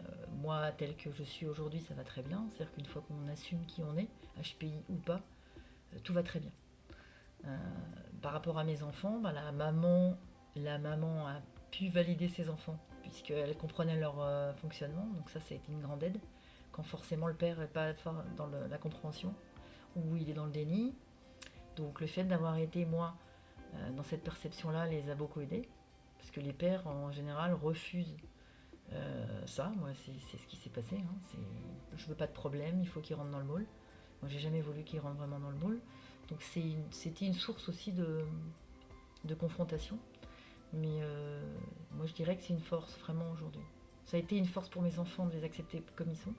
moi, 0.41 0.71
tel 0.73 0.97
que 0.97 1.09
je 1.13 1.23
suis 1.23 1.45
aujourd'hui, 1.45 1.79
ça 1.79 1.93
va 1.93 2.03
très 2.03 2.21
bien. 2.21 2.45
C'est-à-dire 2.49 2.73
qu'une 2.75 2.85
fois 2.85 3.01
qu'on 3.07 3.29
assume 3.29 3.65
qui 3.65 3.81
on 3.81 3.95
est, 3.95 4.09
HPI 4.43 4.73
ou 4.89 4.95
pas, 4.95 5.21
tout 6.03 6.13
va 6.13 6.23
très 6.23 6.39
bien. 6.39 6.51
par 8.21 8.33
rapport 8.33 8.57
à 8.57 8.63
mes 8.63 8.81
enfants, 8.83 9.19
bah, 9.19 9.31
la 9.31 9.51
maman, 9.51 10.17
la 10.55 10.77
maman 10.77 11.27
a 11.27 11.41
pu 11.71 11.89
valider 11.89 12.27
ses 12.29 12.49
enfants 12.49 12.79
puisqu'elle 13.05 13.55
comprenait 13.55 13.99
leur 13.99 14.19
euh, 14.19 14.53
fonctionnement. 14.53 15.05
Donc 15.15 15.29
ça, 15.29 15.39
été 15.39 15.71
une 15.71 15.81
grande 15.81 16.03
aide. 16.03 16.19
Quand 16.71 16.83
forcément 16.83 17.27
le 17.27 17.33
père 17.33 17.59
n'est 17.59 17.67
pas 17.67 17.93
dans 18.35 18.47
la 18.47 18.77
compréhension, 18.77 19.33
ou 19.95 20.17
il 20.17 20.29
est 20.29 20.33
dans 20.33 20.45
le 20.45 20.51
déni. 20.51 20.93
Donc 21.77 22.01
le 22.01 22.07
fait 22.07 22.23
d'avoir 22.23 22.57
été, 22.57 22.85
moi, 22.85 23.15
euh, 23.75 23.91
dans 23.91 24.03
cette 24.03 24.23
perception-là, 24.23 24.87
les 24.87 25.09
a 25.09 25.15
beaucoup 25.15 25.39
aidés. 25.39 25.69
Parce 26.17 26.31
que 26.31 26.41
les 26.41 26.51
pères, 26.51 26.85
en 26.87 27.11
général, 27.11 27.53
refusent 27.53 28.17
euh, 28.91 29.45
ça. 29.45 29.71
Moi, 29.77 29.89
c'est 29.93 30.37
ce 30.37 30.47
qui 30.47 30.57
s'est 30.57 30.69
passé. 30.69 30.97
Hein. 30.97 31.37
Je 31.95 32.07
veux 32.07 32.15
pas 32.15 32.27
de 32.27 32.33
problème, 32.33 32.81
il 32.81 32.87
faut 32.87 32.99
qu'il 32.99 33.15
rentre 33.15 33.31
dans 33.31 33.39
le 33.39 33.45
moule. 33.45 33.65
Moi, 34.21 34.29
j'ai 34.29 34.39
jamais 34.39 34.61
voulu 34.61 34.83
qu'il 34.83 34.99
rentre 34.99 35.17
vraiment 35.17 35.39
dans 35.39 35.49
le 35.49 35.57
moule. 35.57 35.79
Donc 36.29 36.41
c'était 36.41 37.25
une, 37.25 37.33
source 37.33 37.69
aussi 37.69 37.91
de, 37.91 38.25
confrontation. 39.35 39.99
Mais 40.73 40.99
euh, 41.01 41.41
moi, 41.91 42.05
je 42.05 42.13
dirais 42.13 42.35
que 42.35 42.43
c'est 42.43 42.53
une 42.53 42.59
force 42.59 42.97
vraiment 42.99 43.29
aujourd'hui. 43.31 43.61
Ça 44.05 44.17
a 44.17 44.19
été 44.19 44.37
une 44.37 44.45
force 44.45 44.69
pour 44.69 44.81
mes 44.81 44.99
enfants 44.99 45.25
de 45.25 45.33
les 45.33 45.43
accepter 45.43 45.83
comme 45.95 46.09
ils 46.09 46.17
sont. 46.17 46.33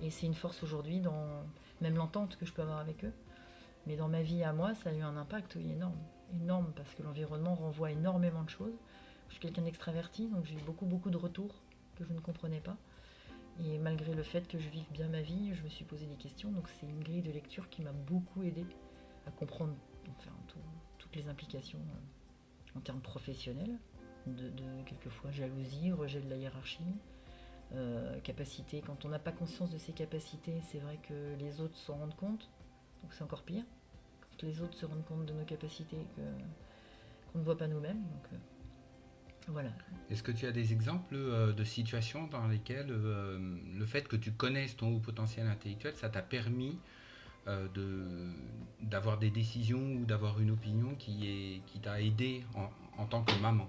Et 0.00 0.10
c'est 0.10 0.26
une 0.26 0.34
force 0.34 0.62
aujourd'hui 0.62 1.00
dans 1.00 1.44
même 1.80 1.96
l'entente 1.96 2.36
que 2.36 2.46
je 2.46 2.52
peux 2.52 2.62
avoir 2.62 2.78
avec 2.78 3.04
eux. 3.04 3.12
Mais 3.86 3.96
dans 3.96 4.08
ma 4.08 4.22
vie 4.22 4.42
à 4.44 4.52
moi, 4.52 4.74
ça 4.74 4.90
a 4.90 4.92
eu 4.92 5.02
un 5.02 5.16
impact 5.16 5.56
énorme. 5.56 5.98
Énorme 6.34 6.72
parce 6.74 6.94
que 6.94 7.02
l'environnement 7.02 7.54
renvoie 7.54 7.90
énormément 7.90 8.42
de 8.42 8.50
choses. 8.50 8.74
Je 9.28 9.34
suis 9.34 9.40
quelqu'un 9.40 9.62
d'extraverti, 9.62 10.28
donc 10.28 10.44
j'ai 10.44 10.54
eu 10.54 10.62
beaucoup, 10.62 10.86
beaucoup 10.86 11.10
de 11.10 11.16
retours 11.16 11.54
que 11.96 12.04
je 12.04 12.12
ne 12.12 12.20
comprenais 12.20 12.60
pas. 12.60 12.76
Et 13.60 13.78
malgré 13.78 14.14
le 14.14 14.22
fait 14.22 14.48
que 14.48 14.58
je 14.58 14.68
vive 14.68 14.90
bien 14.92 15.08
ma 15.08 15.20
vie, 15.20 15.54
je 15.54 15.62
me 15.62 15.68
suis 15.68 15.84
posé 15.84 16.06
des 16.06 16.16
questions. 16.16 16.50
Donc 16.50 16.68
c'est 16.68 16.86
une 16.86 17.02
grille 17.02 17.22
de 17.22 17.30
lecture 17.30 17.68
qui 17.68 17.82
m'a 17.82 17.92
beaucoup 17.92 18.42
aidé 18.42 18.66
à 19.26 19.30
comprendre 19.30 19.74
toutes 20.98 21.16
les 21.16 21.28
implications. 21.28 21.78
Euh, 21.78 22.22
en 22.76 22.80
termes 22.80 23.00
professionnels, 23.00 23.78
de, 24.26 24.50
quelquefois 24.86 25.30
jalousie, 25.30 25.92
rejet 25.92 26.20
de 26.20 26.30
la 26.30 26.36
hiérarchie, 26.36 26.82
euh, 27.74 28.20
capacité. 28.20 28.80
Quand 28.80 29.04
on 29.04 29.08
n'a 29.08 29.18
pas 29.18 29.32
conscience 29.32 29.70
de 29.70 29.78
ses 29.78 29.92
capacités, 29.92 30.60
c'est 30.70 30.78
vrai 30.78 30.98
que 31.02 31.34
les 31.38 31.60
autres 31.60 31.76
s'en 31.76 31.96
rendent 31.96 32.16
compte, 32.16 32.48
donc 33.02 33.12
c'est 33.12 33.24
encore 33.24 33.42
pire. 33.42 33.64
Quand 34.22 34.46
les 34.46 34.62
autres 34.62 34.76
se 34.76 34.86
rendent 34.86 35.04
compte 35.04 35.26
de 35.26 35.32
nos 35.32 35.44
capacités 35.44 36.06
qu'on 37.32 37.38
ne 37.38 37.44
voit 37.44 37.58
pas 37.58 37.68
nous-mêmes. 37.68 38.02
Euh, 38.32 38.36
voilà. 39.48 39.70
Est-ce 40.10 40.22
que 40.22 40.32
tu 40.32 40.46
as 40.46 40.52
des 40.52 40.72
exemples 40.72 41.14
euh, 41.14 41.52
de 41.52 41.64
situations 41.64 42.26
dans 42.28 42.46
lesquelles 42.48 42.88
le 42.88 43.86
fait 43.86 44.06
que 44.08 44.16
tu 44.16 44.32
connaisses 44.32 44.76
ton 44.76 44.94
haut 44.94 45.00
potentiel 45.00 45.46
intellectuel, 45.46 45.94
ça 45.96 46.08
t'a 46.08 46.22
permis 46.22 46.78
euh, 47.48 47.66
d'avoir 48.82 49.18
des 49.18 49.30
décisions 49.30 49.94
ou 49.94 50.04
d'avoir 50.04 50.38
une 50.38 50.52
opinion 50.52 50.94
qui, 50.94 51.26
est, 51.26 51.62
qui 51.66 51.80
t'a 51.80 52.00
aidé 52.00 52.44
en, 52.96 53.06
tant 53.06 53.24
que 53.24 53.34
maman? 53.40 53.68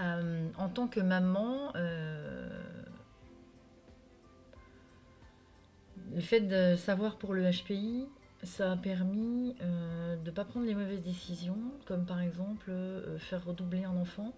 Euh, 0.00 0.50
En 0.58 0.68
tant 0.68 0.86
que 0.86 1.00
maman, 1.00 1.72
euh, 1.76 2.84
le 6.14 6.20
fait 6.20 6.42
de 6.42 6.76
savoir 6.76 7.16
pour 7.16 7.32
le 7.32 7.50
HPI, 7.50 8.06
ça 8.44 8.72
a 8.72 8.76
permis 8.76 9.54
de 9.60 10.24
ne 10.24 10.30
pas 10.30 10.44
prendre 10.44 10.66
les 10.66 10.74
mauvaises 10.74 11.02
décisions, 11.02 11.58
comme 11.86 12.06
par 12.06 12.20
exemple 12.20 12.72
faire 13.18 13.44
redoubler 13.44 13.84
un 13.84 13.96
enfant. 13.96 14.32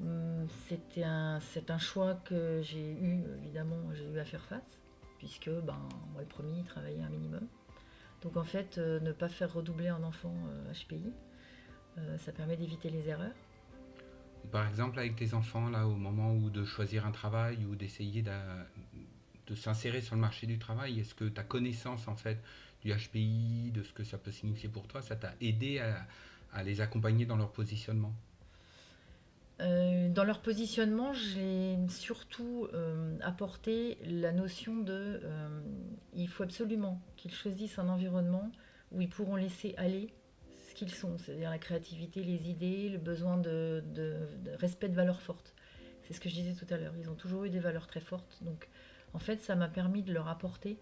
Hum, 0.00 0.48
c'était 0.68 1.04
un, 1.04 1.38
c'est 1.40 1.70
un 1.70 1.78
choix 1.78 2.14
que 2.24 2.60
j'ai 2.62 2.92
eu, 2.92 3.22
évidemment, 3.42 3.92
j'ai 3.94 4.10
eu 4.10 4.18
à 4.18 4.24
faire 4.24 4.44
face 4.44 4.78
puisque 5.24 5.48
ben, 5.48 5.78
moi 6.12 6.20
le 6.20 6.26
premier 6.26 6.58
il 6.58 6.64
travaillait 6.64 7.02
un 7.02 7.08
minimum. 7.08 7.46
Donc 8.22 8.36
en 8.36 8.44
fait, 8.44 8.76
euh, 8.76 9.00
ne 9.00 9.12
pas 9.12 9.28
faire 9.28 9.52
redoubler 9.52 9.88
un 9.88 10.02
enfant 10.02 10.34
HPI, 10.72 10.96
euh, 10.96 12.00
euh, 12.00 12.18
ça 12.18 12.32
permet 12.32 12.56
d'éviter 12.56 12.90
les 12.90 13.08
erreurs. 13.08 13.34
Par 14.52 14.68
exemple, 14.68 14.98
avec 14.98 15.16
tes 15.16 15.32
enfants, 15.32 15.70
là, 15.70 15.86
au 15.86 15.94
moment 15.94 16.34
où 16.34 16.50
de 16.50 16.64
choisir 16.64 17.06
un 17.06 17.10
travail 17.10 17.64
ou 17.64 17.74
d'essayer 17.74 18.22
de 19.46 19.54
s'insérer 19.54 20.00
sur 20.00 20.14
le 20.14 20.20
marché 20.20 20.46
du 20.46 20.58
travail? 20.58 21.00
Est-ce 21.00 21.14
que 21.14 21.24
ta 21.24 21.42
connaissance 21.42 22.08
en 22.08 22.16
fait 22.16 22.38
du 22.82 22.92
HPI, 22.92 23.70
de 23.72 23.82
ce 23.82 23.92
que 23.92 24.04
ça 24.04 24.18
peut 24.18 24.30
signifier 24.30 24.68
pour 24.68 24.86
toi, 24.86 25.02
ça 25.02 25.16
t'a 25.16 25.34
aidé 25.40 25.80
à, 26.52 26.62
les 26.62 26.80
accompagner 26.80 27.26
dans 27.26 27.36
leur 27.36 27.50
positionnement? 27.50 28.14
Euh, 29.60 30.08
dans 30.08 30.24
leur 30.24 30.40
positionnement, 30.40 31.12
j'ai 31.12 31.76
surtout 31.88 32.68
euh, 32.74 33.16
apporté 33.22 33.98
la 34.04 34.32
notion 34.32 34.76
de 34.76 35.20
euh, 35.22 35.60
il 36.14 36.28
faut 36.28 36.42
absolument 36.42 37.00
qu'ils 37.16 37.32
choisissent 37.32 37.78
un 37.78 37.88
environnement 37.88 38.50
où 38.92 39.00
ils 39.00 39.08
pourront 39.08 39.36
laisser 39.36 39.74
aller 39.76 40.12
ce 40.68 40.74
qu'ils 40.74 40.92
sont, 40.92 41.18
c'est-à-dire 41.18 41.50
la 41.50 41.58
créativité, 41.58 42.22
les 42.22 42.50
idées, 42.50 42.88
le 42.88 42.98
besoin 42.98 43.36
de, 43.36 43.82
de 43.94 44.16
respect 44.58 44.88
de 44.88 44.94
valeurs 44.94 45.22
fortes. 45.22 45.54
C'est 46.06 46.14
ce 46.14 46.20
que 46.20 46.28
je 46.28 46.34
disais 46.34 46.52
tout 46.52 46.72
à 46.72 46.76
l'heure. 46.76 46.94
Ils 46.98 47.08
ont 47.08 47.14
toujours 47.14 47.44
eu 47.44 47.50
des 47.50 47.60
valeurs 47.60 47.86
très 47.86 48.00
fortes. 48.00 48.38
Donc, 48.42 48.68
en 49.14 49.18
fait, 49.18 49.40
ça 49.40 49.54
m'a 49.54 49.68
permis 49.68 50.02
de 50.02 50.12
leur 50.12 50.28
apporter 50.28 50.78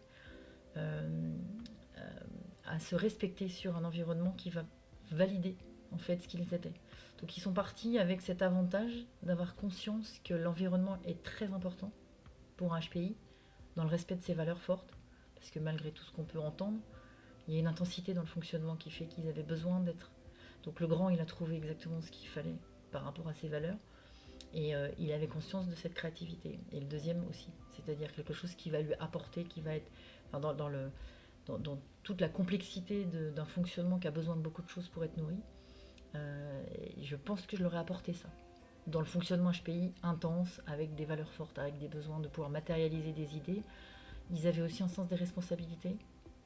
à 2.65 2.79
se 2.81 2.95
respecter 2.97 3.49
sur 3.49 3.77
un 3.77 3.85
environnement 3.85 4.33
qui 4.33 4.51
va 4.51 4.65
valider 5.11 5.57
en 5.93 5.99
fait 5.99 6.19
ce 6.23 6.29
qu'ils 6.29 6.55
étaient. 6.55 6.73
Donc 7.21 7.37
ils 7.37 7.41
sont 7.41 7.53
partis 7.53 7.99
avec 7.99 8.21
cet 8.23 8.43
avantage 8.43 9.07
d'avoir 9.23 9.55
conscience 9.55 10.19
que 10.25 10.35
l'environnement 10.35 10.97
est 11.05 11.23
très 11.23 11.53
important 11.53 11.93
pour 12.57 12.75
un 12.75 12.81
HPI, 12.81 13.17
dans 13.77 13.85
le 13.85 13.91
respect 13.91 14.17
de 14.17 14.23
ses 14.23 14.35
valeurs 14.35 14.61
fortes, 14.61 14.97
parce 15.35 15.51
que 15.51 15.59
malgré 15.59 15.93
tout 15.93 16.03
ce 16.03 16.13
qu'on 16.13 16.25
peut 16.25 16.41
entendre, 16.41 16.79
il 17.47 17.55
y 17.55 17.57
a 17.57 17.61
une 17.61 17.67
intensité 17.67 18.15
dans 18.15 18.23
le 18.23 18.27
fonctionnement 18.27 18.77
qui 18.77 18.91
fait 18.91 19.07
qu'ils 19.07 19.29
avaient 19.29 19.43
besoin 19.43 19.81
d'être. 19.81 20.11
Donc 20.63 20.81
le 20.81 20.87
grand, 20.87 21.11
il 21.11 21.21
a 21.21 21.27
trouvé 21.27 21.57
exactement 21.57 22.01
ce 22.01 22.11
qu'il 22.11 22.29
fallait 22.29 22.57
par 22.91 23.05
rapport 23.05 23.29
à 23.29 23.35
ses 23.35 23.49
valeurs, 23.49 23.79
et 24.55 24.75
euh, 24.75 24.89
il 24.99 25.13
avait 25.13 25.27
conscience 25.27 25.69
de 25.69 25.75
cette 25.75 25.95
créativité. 25.95 26.59
Et 26.73 26.81
le 26.81 26.87
deuxième 26.87 27.27
aussi, 27.29 27.49
c'est-à-dire 27.71 28.13
quelque 28.13 28.33
chose 28.33 28.55
qui 28.55 28.71
va 28.71 28.81
lui 28.81 28.95
apporter, 28.95 29.45
qui 29.45 29.61
va 29.61 29.77
être 29.77 29.91
dans, 30.33 31.79
toute 32.03 32.21
la 32.21 32.29
complexité 32.29 33.05
d'un 33.05 33.45
fonctionnement 33.45 33.99
qui 33.99 34.09
a 34.09 34.11
besoin 34.11 34.37
de 34.37 34.43
beaucoup 34.43 34.63
de 34.63 34.69
choses 34.69 34.89
pour 34.89 35.05
être 35.05 35.17
nourri. 35.17 35.39
Euh, 36.15 36.63
je 37.01 37.17
pense 37.17 37.47
que 37.47 37.57
je 37.57 37.63
leur 37.63 37.75
ai 37.75 37.79
apporté 37.79 38.13
ça. 38.13 38.29
Dans 38.87 39.01
le 39.01 39.07
fonctionnement 39.07 39.53
HPI 39.53 39.93
intense, 40.03 40.61
avec 40.67 40.95
des 40.95 41.05
valeurs 41.05 41.33
fortes, 41.33 41.59
avec 41.59 41.79
des 41.79 41.89
besoins 41.89 42.21
de 42.21 42.29
pouvoir 42.29 42.51
matérialiser 42.51 43.13
des 43.13 43.37
idées, 43.37 43.63
ils 44.31 44.47
avaient 44.47 44.63
aussi 44.63 44.83
un 44.83 44.89
sens 44.89 45.09
des 45.09 45.17
responsabilités. 45.17 45.97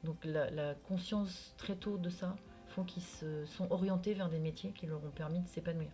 Donc 0.04 0.24
la, 0.24 0.74
conscience 0.86 1.54
très 1.56 1.74
tôt 1.74 1.98
de 1.98 2.10
ça 2.10 2.36
font 2.68 2.84
qu'ils 2.84 3.02
se 3.02 3.44
sont 3.46 3.70
orientés 3.70 4.14
vers 4.14 4.28
des 4.28 4.38
métiers 4.38 4.72
qui 4.72 4.86
leur 4.86 5.02
ont 5.04 5.10
permis 5.10 5.40
de 5.40 5.48
s'épanouir. 5.48 5.88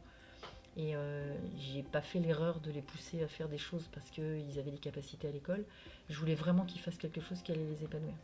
Et 0.76 0.96
euh, 0.96 1.34
j'ai 1.58 1.82
pas 1.82 2.00
fait 2.00 2.18
l'erreur 2.18 2.60
de 2.60 2.70
les 2.70 2.80
pousser 2.80 3.22
à 3.22 3.28
faire 3.28 3.48
des 3.48 3.58
choses 3.58 3.88
parce 3.92 4.10
qu'ils 4.10 4.58
avaient 4.58 4.70
des 4.70 4.78
capacités 4.78 5.28
à 5.28 5.30
l'école. 5.30 5.64
Je 6.08 6.18
voulais 6.18 6.34
vraiment 6.34 6.64
qu'ils 6.64 6.80
fassent 6.80 6.96
quelque 6.96 7.20
chose 7.20 7.42
qui 7.42 7.52
allait 7.52 7.66
les 7.66 7.84
épanouir. 7.84 8.14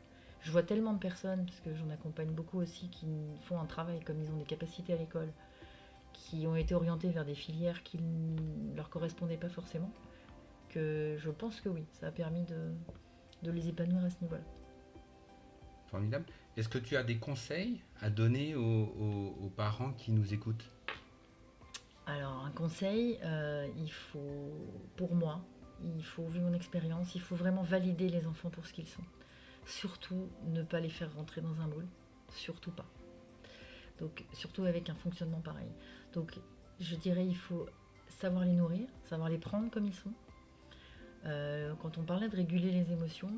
Je 0.40 0.50
vois 0.50 0.62
tellement 0.62 0.92
de 0.92 0.98
personnes, 0.98 1.44
parce 1.44 1.60
que 1.60 1.74
j'en 1.74 1.90
accompagne 1.90 2.30
beaucoup 2.30 2.60
aussi, 2.60 2.88
qui 2.88 3.06
font 3.42 3.60
un 3.60 3.66
travail 3.66 4.00
comme 4.00 4.22
ils 4.22 4.30
ont 4.30 4.36
des 4.36 4.44
capacités 4.44 4.92
à 4.92 4.96
l'école, 4.96 5.30
qui 6.12 6.46
ont 6.46 6.56
été 6.56 6.74
orientés 6.74 7.10
vers 7.10 7.24
des 7.24 7.34
filières 7.34 7.82
qui 7.82 7.98
ne 7.98 8.76
leur 8.76 8.88
correspondaient 8.88 9.36
pas 9.36 9.48
forcément, 9.48 9.90
que 10.68 11.16
je 11.18 11.30
pense 11.30 11.60
que 11.60 11.68
oui, 11.68 11.84
ça 11.92 12.08
a 12.08 12.10
permis 12.12 12.44
de, 12.44 13.50
les 13.50 13.68
épanouir 13.68 14.04
à 14.04 14.10
ce 14.10 14.16
niveau-là. 14.22 14.42
Formidable. 15.88 16.26
Est-ce 16.56 16.68
que 16.68 16.78
tu 16.78 16.96
as 16.96 17.02
des 17.02 17.18
conseils 17.18 17.80
à 18.00 18.10
donner 18.10 18.54
aux, 18.54 19.52
parents 19.56 19.92
qui 19.92 20.12
nous 20.12 20.34
écoutent? 20.34 20.70
Alors, 22.08 22.44
un 22.44 22.50
conseil, 22.50 23.18
euh, 23.22 23.68
il 23.76 23.92
faut, 23.92 24.50
pour 24.96 25.14
moi, 25.14 25.40
il 25.82 26.04
faut, 26.04 26.26
vu 26.26 26.40
mon 26.40 26.52
expérience, 26.52 27.14
il 27.14 27.20
faut 27.20 27.36
vraiment 27.36 27.62
valider 27.62 28.08
les 28.08 28.26
enfants 28.26 28.50
pour 28.50 28.66
ce 28.66 28.72
qu'ils 28.72 28.88
sont 28.88 29.04
surtout 29.68 30.28
ne 30.46 30.62
pas 30.62 30.80
les 30.80 30.88
faire 30.88 31.14
rentrer 31.14 31.40
dans 31.40 31.60
un 31.60 31.66
moule, 31.68 31.86
surtout 32.30 32.72
pas. 32.72 32.86
Donc 34.00 34.24
surtout 34.32 34.64
avec 34.64 34.90
un 34.90 34.94
fonctionnement 34.94 35.40
pareil. 35.40 35.68
Donc 36.14 36.38
je 36.80 36.96
dirais 36.96 37.26
il 37.26 37.36
faut 37.36 37.66
savoir 38.08 38.44
les 38.44 38.52
nourrir, 38.52 38.88
savoir 39.04 39.28
les 39.28 39.38
prendre 39.38 39.70
comme 39.70 39.86
ils 39.86 39.94
sont. 39.94 40.12
Euh, 41.26 41.74
quand 41.82 41.98
on 41.98 42.02
parlait 42.02 42.28
de 42.28 42.36
réguler 42.36 42.70
les 42.70 42.92
émotions, 42.92 43.32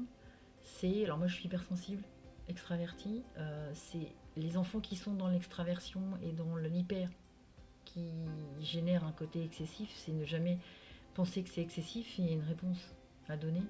c'est 0.63 1.05
alors 1.05 1.19
moi 1.19 1.27
je 1.27 1.35
suis 1.35 1.47
hypersensible, 1.47 2.03
extraverti, 2.49 3.23
euh, 3.39 3.71
c'est 3.75 4.13
les 4.37 4.57
enfants 4.57 4.81
qui 4.81 4.97
sont 4.97 5.15
dans 5.15 5.29
l'extraversion 5.29 6.03
et 6.23 6.33
dans 6.33 6.57
l'hyper 6.57 7.09
qui 7.93 8.11
génèrent 8.61 9.05
un 9.05 9.13
côté 9.13 9.45
excessif, 9.45 9.91
c'est 9.97 10.13
ne 10.13 10.25
jamais 10.25 10.59
penser 11.15 11.43
que 11.43 11.49
c'est 11.49 11.63
excessif, 11.63 12.19
il 12.19 12.27
y 12.27 12.29
a 12.31 12.33
une 12.33 12.43
réponse 12.43 12.95
à 13.29 13.37
donner, 13.37 13.63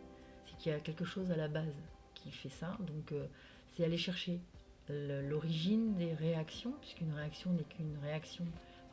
c'est 0.46 0.56
qu'il 0.59 0.72
y 0.72 0.74
a 0.74 0.80
quelque 0.80 1.04
chose 1.04 1.30
à 1.30 1.37
la 1.37 1.48
base 1.48 1.74
qui 2.14 2.30
fait 2.30 2.48
ça. 2.48 2.76
Donc 2.80 3.12
euh, 3.12 3.26
c'est 3.72 3.85
aller 3.85 3.98
chercher 3.98 4.40
l'origine 4.88 5.94
des 5.96 6.14
réactions, 6.14 6.72
puisqu'une 6.80 7.12
réaction 7.12 7.52
n'est 7.52 7.64
qu'une 7.64 7.96
réaction, 8.02 8.44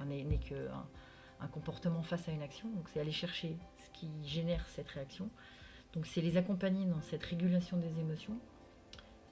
n'est 0.05 0.37
qu'un 0.37 0.85
un 1.39 1.47
comportement 1.47 2.03
face 2.03 2.27
à 2.29 2.31
une 2.31 2.41
action. 2.41 2.69
Donc 2.69 2.87
c'est 2.89 2.99
aller 2.99 3.11
chercher 3.11 3.55
ce 3.77 3.99
qui 3.99 4.09
génère 4.23 4.65
cette 4.67 4.89
réaction. 4.89 5.29
Donc 5.93 6.05
c'est 6.05 6.21
les 6.21 6.37
accompagner 6.37 6.85
dans 6.85 7.01
cette 7.01 7.23
régulation 7.23 7.77
des 7.77 7.99
émotions. 7.99 8.37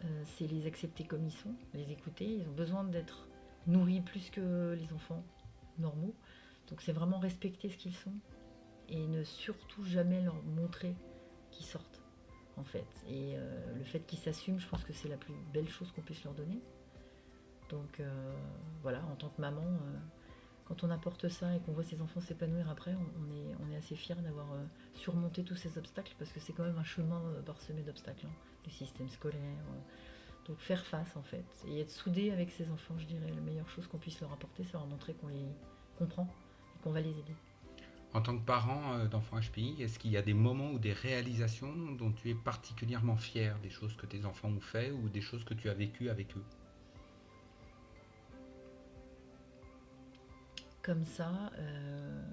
Euh, 0.03 0.23
c'est 0.25 0.47
les 0.47 0.67
accepter 0.67 1.03
comme 1.03 1.25
ils 1.25 1.31
sont, 1.31 1.53
les 1.73 1.91
écouter. 1.91 2.25
Ils 2.25 2.47
ont 2.47 2.53
besoin 2.53 2.83
d'être 2.83 3.27
nourris 3.67 4.01
plus 4.01 4.29
que 4.29 4.73
les 4.73 4.93
enfants 4.93 5.23
normaux. 5.79 6.15
Donc 6.69 6.81
c'est 6.81 6.93
vraiment 6.93 7.19
respecter 7.19 7.69
ce 7.69 7.77
qu'ils 7.77 7.95
sont 7.95 8.13
et 8.89 9.07
ne 9.07 9.23
surtout 9.23 9.83
jamais 9.83 10.21
leur 10.21 10.41
montrer 10.43 10.95
qu'ils 11.51 11.65
sortent 11.65 12.01
en 12.57 12.63
fait. 12.63 12.85
Et 13.07 13.33
euh, 13.35 13.75
le 13.77 13.83
fait 13.83 13.99
qu'ils 13.99 14.19
s'assument, 14.19 14.59
je 14.59 14.67
pense 14.67 14.83
que 14.83 14.93
c'est 14.93 15.09
la 15.09 15.17
plus 15.17 15.33
belle 15.53 15.69
chose 15.69 15.91
qu'on 15.91 16.01
puisse 16.01 16.23
leur 16.23 16.33
donner. 16.33 16.59
Donc 17.69 17.99
euh, 17.99 18.33
voilà, 18.81 19.03
en 19.05 19.15
tant 19.15 19.29
que 19.29 19.41
maman, 19.41 19.63
euh, 19.63 19.97
quand 20.65 20.83
on 20.83 20.89
apporte 20.89 21.27
ça 21.27 21.55
et 21.55 21.59
qu'on 21.59 21.73
voit 21.73 21.83
ses 21.83 22.01
enfants 22.01 22.21
s'épanouir 22.21 22.69
après, 22.69 22.95
on, 22.95 23.71
est, 23.71 23.75
assez 23.75 23.95
fiers 23.95 24.15
d'avoir 24.15 24.47
surmonté 24.93 25.43
tous 25.43 25.55
ces 25.55 25.77
obstacles 25.77 26.15
parce 26.17 26.31
que 26.31 26.39
c'est 26.39 26.53
quand 26.53 26.63
même 26.63 26.77
un 26.77 26.83
chemin 26.83 27.21
parsemé 27.45 27.81
d'obstacles, 27.83 28.25
hein, 28.25 28.33
le 28.65 28.71
système 28.71 29.09
scolaire. 29.09 29.41
Donc 30.47 30.59
faire 30.59 30.85
face 30.85 31.15
en 31.15 31.23
fait 31.23 31.45
et 31.67 31.81
être 31.81 31.89
soudé 31.89 32.31
avec 32.31 32.51
ses 32.51 32.69
enfants, 32.69 32.95
je 32.97 33.05
dirais, 33.05 33.31
la 33.33 33.41
meilleure 33.41 33.69
chose 33.69 33.87
qu'on 33.87 33.97
puisse 33.97 34.19
leur 34.21 34.31
apporter, 34.31 34.63
c'est 34.63 34.73
leur 34.73 34.85
montrer 34.85 35.13
qu'on 35.13 35.27
les 35.27 35.45
comprend 35.97 36.27
et 36.75 36.83
qu'on 36.83 36.91
va 36.91 37.01
les 37.01 37.09
aider. 37.09 37.35
En 38.13 38.21
tant 38.21 38.37
que 38.37 38.45
parent 38.45 38.93
euh, 38.93 39.07
d'enfants 39.07 39.39
HPI, 39.39 39.81
est-ce 39.81 39.99
qu'il 39.99 40.11
y 40.11 40.17
a 40.17 40.21
des 40.21 40.33
moments 40.33 40.71
ou 40.71 40.79
des 40.79 40.93
réalisations 40.93 41.91
dont 41.93 42.13
tu 42.13 42.29
es 42.29 42.35
particulièrement 42.35 43.17
fier 43.17 43.57
des 43.61 43.69
choses 43.69 43.95
que 43.97 44.05
tes 44.05 44.23
enfants 44.25 44.49
ont 44.49 44.61
fait 44.61 44.91
ou 44.91 45.09
des 45.09 45.19
choses 45.19 45.43
que 45.43 45.53
tu 45.53 45.69
as 45.69 45.73
vécues 45.73 46.09
avec 46.09 46.37
eux? 46.37 46.43
Comme 50.81 51.03
ça, 51.03 51.51
euh, 51.57 52.23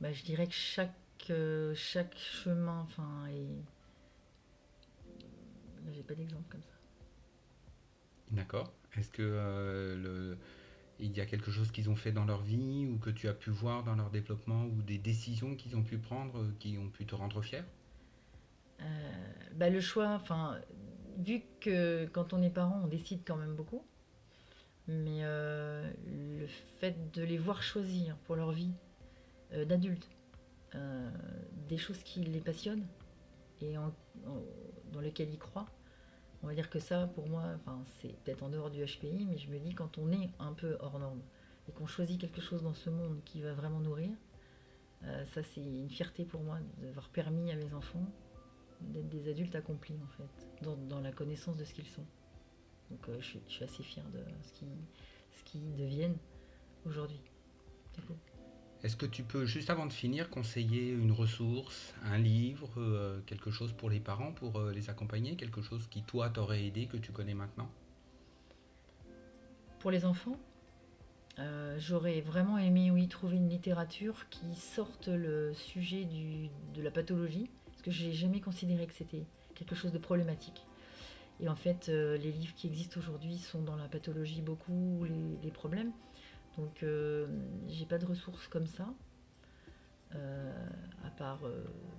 bah, 0.00 0.12
je 0.12 0.22
dirais 0.22 0.46
que 0.46 0.52
chaque, 0.52 0.92
euh, 1.30 1.74
chaque 1.74 2.16
chemin, 2.16 2.82
enfin, 2.82 3.26
est... 3.30 3.73
J'ai 5.92 6.02
pas 6.02 6.14
d'exemple 6.14 6.48
comme 6.48 6.62
ça. 6.62 6.74
D'accord. 8.30 8.72
Est-ce 8.96 9.10
que 9.10 9.22
le 9.22 10.38
il 11.00 11.16
y 11.16 11.20
a 11.20 11.26
quelque 11.26 11.50
chose 11.50 11.70
qu'ils 11.70 11.90
ont 11.90 11.96
fait 11.96 12.12
dans 12.12 12.24
leur 12.24 12.42
vie 12.42 12.86
ou 12.86 12.98
que 12.98 13.10
tu 13.10 13.28
as 13.28 13.34
pu 13.34 13.50
voir 13.50 13.82
dans 13.82 13.94
leur 13.94 14.10
développement 14.10 14.64
ou 14.64 14.82
des 14.82 14.98
décisions 14.98 15.56
qu'ils 15.56 15.76
ont 15.76 15.82
pu 15.82 15.98
prendre 15.98 16.38
euh, 16.38 16.54
qui 16.60 16.78
ont 16.78 16.88
pu 16.88 17.04
te 17.04 17.14
rendre 17.14 17.42
fier 17.42 17.64
euh, 18.80 18.84
bah 19.54 19.70
Le 19.70 19.80
choix, 19.80 20.08
enfin, 20.10 20.58
vu 21.18 21.42
que 21.60 22.06
quand 22.06 22.32
on 22.32 22.42
est 22.42 22.50
parent, 22.50 22.80
on 22.84 22.88
décide 22.88 23.20
quand 23.26 23.36
même 23.36 23.54
beaucoup, 23.54 23.84
mais 24.86 25.20
euh, 25.22 25.90
le 26.06 26.46
fait 26.80 27.12
de 27.12 27.22
les 27.22 27.38
voir 27.38 27.62
choisir 27.62 28.16
pour 28.24 28.36
leur 28.36 28.52
vie 28.52 28.72
d'adultes 29.52 30.08
des 31.68 31.78
choses 31.78 32.02
qui 32.02 32.24
les 32.24 32.40
passionnent 32.40 32.84
et 33.60 33.76
dans 34.94 35.00
lesquelles 35.00 35.30
ils 35.30 35.38
croient, 35.38 35.66
on 36.42 36.46
va 36.46 36.54
dire 36.54 36.68
que 36.68 36.78
ça, 36.78 37.06
pour 37.06 37.28
moi, 37.28 37.42
enfin, 37.56 37.84
c'est 38.00 38.14
peut-être 38.22 38.42
en 38.42 38.50
dehors 38.50 38.70
du 38.70 38.84
HPI, 38.84 39.26
mais 39.26 39.38
je 39.38 39.48
me 39.50 39.58
dis 39.58 39.74
quand 39.74 39.98
on 39.98 40.12
est 40.12 40.30
un 40.38 40.52
peu 40.52 40.76
hors 40.80 40.98
norme 40.98 41.22
et 41.68 41.72
qu'on 41.72 41.86
choisit 41.86 42.20
quelque 42.20 42.40
chose 42.40 42.62
dans 42.62 42.74
ce 42.74 42.90
monde 42.90 43.20
qui 43.24 43.40
va 43.40 43.54
vraiment 43.54 43.80
nourrir, 43.80 44.10
euh, 45.04 45.24
ça 45.26 45.42
c'est 45.42 45.62
une 45.62 45.88
fierté 45.88 46.24
pour 46.24 46.42
moi 46.42 46.58
d'avoir 46.78 47.08
permis 47.08 47.50
à 47.50 47.56
mes 47.56 47.72
enfants 47.74 48.06
d'être 48.80 49.08
des 49.08 49.30
adultes 49.30 49.54
accomplis 49.54 49.98
en 50.02 50.08
fait, 50.08 50.48
dans, 50.62 51.00
la 51.00 51.12
connaissance 51.12 51.56
de 51.56 51.64
ce 51.64 51.72
qu'ils 51.72 51.86
sont. 51.86 52.04
Donc 52.90 53.08
euh, 53.08 53.16
je, 53.20 53.38
suis, 53.46 53.64
assez 53.64 53.82
fière 53.82 54.08
de 54.10 54.20
ce 55.32 55.44
qu'ils 55.44 55.74
deviennent 55.76 56.18
aujourd'hui. 56.84 57.20
Est-ce 58.84 58.96
que 58.96 59.06
tu 59.06 59.22
peux, 59.22 59.46
juste 59.46 59.70
avant 59.70 59.86
de 59.86 59.92
finir, 59.94 60.28
conseiller 60.28 60.90
une 60.90 61.10
ressource, 61.10 61.94
un 62.04 62.18
livre, 62.18 62.68
euh, 62.76 63.18
quelque 63.24 63.50
chose 63.50 63.72
pour 63.72 63.88
les 63.88 63.98
parents, 63.98 64.32
pour 64.32 64.60
euh, 64.60 64.72
les 64.72 64.90
accompagner, 64.90 65.36
quelque 65.36 65.62
chose 65.62 65.86
qui, 65.88 66.02
toi, 66.02 66.28
t'aurait 66.28 66.66
aidé, 66.66 66.84
que 66.84 66.98
tu 66.98 67.10
connais 67.10 67.32
maintenant? 67.32 67.70
Pour 69.78 69.90
les 69.90 70.04
enfants, 70.04 70.36
euh, 71.38 71.78
j'aurais 71.78 72.20
vraiment 72.20 72.58
aimé, 72.58 72.90
oui, 72.90 73.08
trouver 73.08 73.38
une 73.38 73.48
littérature 73.48 74.28
qui 74.28 74.54
sorte 74.54 75.08
le 75.08 75.54
sujet 75.54 76.06
de 76.74 76.82
la 76.82 76.90
pathologie. 76.90 77.48
Parce 77.70 77.80
que 77.80 77.90
j'ai 77.90 78.12
jamais 78.12 78.40
considéré 78.40 78.86
que 78.86 78.92
c'était 78.92 79.24
quelque 79.54 79.74
chose 79.74 79.92
de 79.92 79.98
problématique. 79.98 80.66
Et 81.40 81.48
en 81.48 81.56
fait, 81.56 81.88
les 81.88 82.32
livres 82.32 82.54
qui 82.54 82.66
existent 82.66 83.00
aujourd'hui 83.00 83.38
sont 83.38 83.62
dans 83.62 83.76
la 83.76 83.88
pathologie 83.88 84.42
beaucoup, 84.42 85.04
les, 85.42 85.50
problèmes. 85.50 85.90
Donc, 86.58 86.82
euh, 86.82 87.26
j'ai 87.68 87.86
pas 87.86 87.98
de 87.98 88.06
ressources 88.06 88.46
comme 88.48 88.66
ça, 88.66 88.86
euh, 90.14 90.68
à, 91.04 91.10
part, 91.10 91.40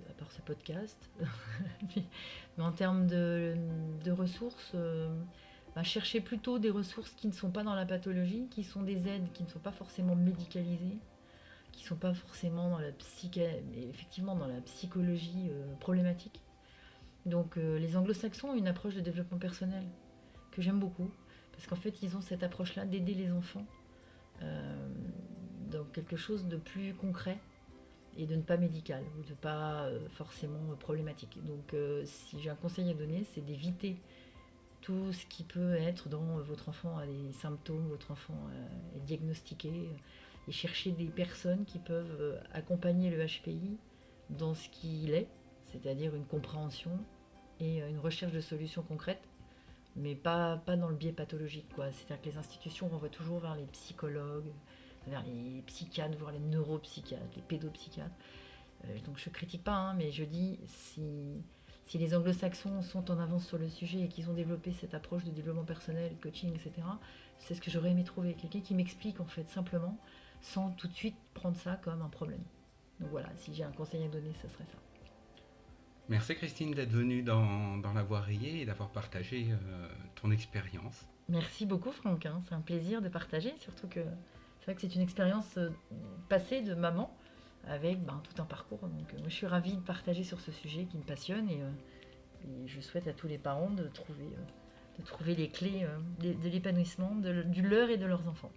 à 0.10 0.14
part 0.14 0.32
ce 0.32 0.42
podcast. 0.42 0.98
mais, 1.96 2.64
en 2.64 2.72
termes 2.72 3.08
de, 3.08 3.56
ressources, 4.12 4.76
bah, 5.76 5.84
chercher 5.84 6.22
plutôt 6.22 6.60
des 6.60 6.70
ressources 6.70 7.12
qui 7.12 7.28
ne 7.28 7.34
sont 7.34 7.52
pas 7.52 7.64
dans 7.64 7.76
la 7.76 7.86
pathologie, 7.86 8.48
qui 8.50 8.64
sont 8.64 8.82
des 8.82 9.08
aides 9.08 9.32
qui 9.34 9.44
ne 9.44 9.50
sont 9.50 9.60
pas 9.60 9.74
forcément 9.74 10.16
médicalisées, 10.16 10.98
qui 11.74 11.84
ne 11.84 11.88
sont 11.90 11.98
pas 11.98 12.14
forcément 12.14 12.70
dans 12.70 12.80
la, 12.80 12.92
effectivement 13.90 14.36
dans 14.36 14.48
la 14.48 14.62
psychologie 14.62 15.52
problématique 15.82 16.42
donc 17.26 17.58
euh, 17.58 17.80
les 17.80 17.98
anglo-saxons 17.98 18.50
ont 18.50 18.56
une 18.56 18.68
approche 18.68 18.94
de 18.94 19.02
développement 19.02 19.40
personnel 19.40 19.84
que 20.52 20.62
j'aime 20.62 20.80
beaucoup, 20.80 21.10
parce 21.52 21.66
qu'en 21.68 21.76
fait 21.76 22.02
ils 22.04 22.16
ont 22.16 22.22
cette 22.22 22.44
approche-là 22.44 22.86
d'aider 22.86 23.14
les 23.14 23.32
enfants 23.32 23.66
euh, 24.42 24.88
dans 25.72 25.84
quelque 25.86 26.16
chose 26.16 26.46
de 26.46 26.58
plus 26.58 26.94
concret 26.94 27.40
et 28.18 28.26
de 28.26 28.36
ne 28.36 28.42
pas 28.42 28.58
médical 28.58 29.04
ou 29.18 29.24
de 29.24 29.34
pas 29.34 29.84
euh, 29.84 30.08
forcément 30.10 30.76
problématique. 30.80 31.38
Donc 31.46 31.76
si 32.06 32.40
j'ai 32.42 32.50
un 32.50 32.56
conseil 32.56 32.90
à 32.90 32.94
donner, 32.94 33.26
c'est 33.34 33.42
d'éviter 33.42 33.98
tout 34.82 35.12
ce 35.12 35.26
qui 35.26 35.44
peut 35.44 35.74
être 35.74 36.10
dans 36.10 36.40
votre 36.42 36.70
enfant 36.70 36.98
a 36.98 37.08
des 37.08 37.32
symptômes, 37.32 37.88
votre 37.88 38.12
enfant 38.12 38.38
est 38.96 39.00
diagnostiqué, 39.00 39.90
et 40.48 40.52
chercher 40.52 40.92
des 40.92 41.08
personnes 41.08 41.66
qui 41.66 41.80
peuvent 41.80 42.40
accompagner 42.54 43.10
le 43.10 43.26
HPI 43.26 43.78
dans 44.30 44.54
ce 44.54 44.70
qu'il 44.70 45.16
est, 45.16 45.28
c'est-à-dire 45.72 46.14
une 46.14 46.26
compréhension, 46.26 46.92
et 47.60 47.82
euh, 47.82 47.90
une 47.90 48.00
recherche 48.00 48.34
de 48.34 48.42
solutions 48.42 48.84
concrètes, 48.84 49.28
mais 49.96 50.16
pas, 50.16 50.58
pas 50.58 50.76
dans 50.76 50.90
le 50.90 50.96
biais 50.96 51.14
pathologique. 51.14 51.68
C'est-à-dire 51.76 52.22
que 52.22 52.30
les 52.30 52.38
institutions 52.38 52.88
renvoient 52.88 53.10
toujours 53.10 53.40
vers 53.40 53.56
les 53.56 53.66
psychologues, 53.66 54.52
vers 55.08 55.24
les 55.24 55.62
psychiatres, 55.68 56.18
voire 56.18 56.32
les 56.32 56.40
neuropsychiatres, 56.40 57.36
les 57.36 57.42
pédopsychiatres. 57.42 58.16
Euh, 58.86 59.00
donc 59.06 59.18
je 59.18 59.30
critique 59.30 59.64
pas, 59.64 59.76
hein, 59.76 59.94
mais 59.94 60.12
je 60.12 60.24
dis 60.24 60.60
si, 60.66 61.42
si 61.86 61.98
les 61.98 62.16
anglo-saxons 62.16 62.82
sont 62.82 63.10
en 63.12 63.20
avance 63.20 63.48
sur 63.48 63.58
le 63.58 63.70
sujet 63.70 64.02
et 64.02 64.08
qu'ils 64.08 64.30
ont 64.30 64.34
développé 64.34 64.72
cette 64.72 64.94
approche 64.94 65.24
de 65.24 65.32
développement 65.32 65.64
personnel, 65.64 66.16
coaching, 66.22 66.54
etc., 66.54 66.88
c'est 67.38 67.54
ce 67.54 67.62
que 67.62 67.72
j'aurais 67.72 67.92
aimé 67.92 68.04
trouver. 68.04 68.34
Quelqu'un 68.34 68.62
qui 68.62 68.74
m'explique 68.74 69.20
en 69.20 69.26
fait 69.26 69.50
simplement, 69.50 69.98
sans 70.42 70.72
tout 70.72 70.88
de 70.88 70.94
suite 70.94 71.16
prendre 71.34 71.58
ça 71.58 71.76
comme 71.78 72.02
un 72.02 72.10
problème. 72.10 72.44
Donc 73.00 73.10
voilà, 73.10 73.30
si 73.38 73.54
j'ai 73.54 73.64
un 73.64 73.72
conseil 73.72 74.04
à 74.04 74.08
donner, 74.08 74.32
ce 74.42 74.48
serait 74.48 74.66
ça. 74.66 74.95
Merci 76.08 76.36
Christine 76.36 76.72
d'être 76.72 76.92
venue 76.92 77.24
dans, 77.24 77.78
dans 77.78 77.94
La 77.94 78.04
Voix 78.04 78.22
Rayée 78.22 78.62
et 78.62 78.66
d'avoir 78.66 78.90
partagé 78.90 79.48
euh, 79.52 79.88
ton 80.22 80.30
expérience. 80.30 81.06
Merci 81.30 81.66
beaucoup 81.66 81.92
Franck, 81.92 82.28
hein. 82.28 82.42
c'est 82.48 82.54
un 82.54 82.62
plaisir 82.62 83.02
de 83.02 83.10
partager, 83.10 83.54
surtout 83.60 83.88
que 83.88 84.02
c'est 84.60 84.66
vrai 84.66 84.76
que 84.76 84.82
c'est 84.82 84.94
une 84.94 85.02
expérience 85.02 85.58
euh, 85.58 85.70
passée 86.30 86.62
de 86.62 86.76
maman 86.76 87.16
avec 87.68 88.04
ben, 88.06 88.22
tout 88.24 88.40
un 88.40 88.46
parcours. 88.46 88.82
Donc 88.82 89.14
euh, 89.14 89.18
moi 89.18 89.30
je 89.30 89.34
suis 89.34 89.48
ravie 89.48 89.76
de 89.76 89.82
partager 89.82 90.24
sur 90.24 90.40
ce 90.42 90.52
sujet 90.52 90.86
qui 90.86 90.98
me 90.98 91.04
passionne 91.04 91.50
et, 91.50 91.62
je 92.68 92.80
souhaite 92.80 93.08
à 93.08 93.14
tous 93.14 93.28
les 93.28 93.40
parents 93.40 93.72
de 93.72 93.88
trouver, 93.88 94.30
de 95.00 95.04
trouver 95.04 95.34
les 95.34 95.50
clés 95.50 95.88
de, 96.20 96.34
de 96.34 96.48
l'épanouissement 96.48 97.16
du 97.16 97.64
leur 97.64 97.90
et 97.90 97.98
de 97.98 98.06
leurs 98.06 98.28
enfants. 98.28 98.52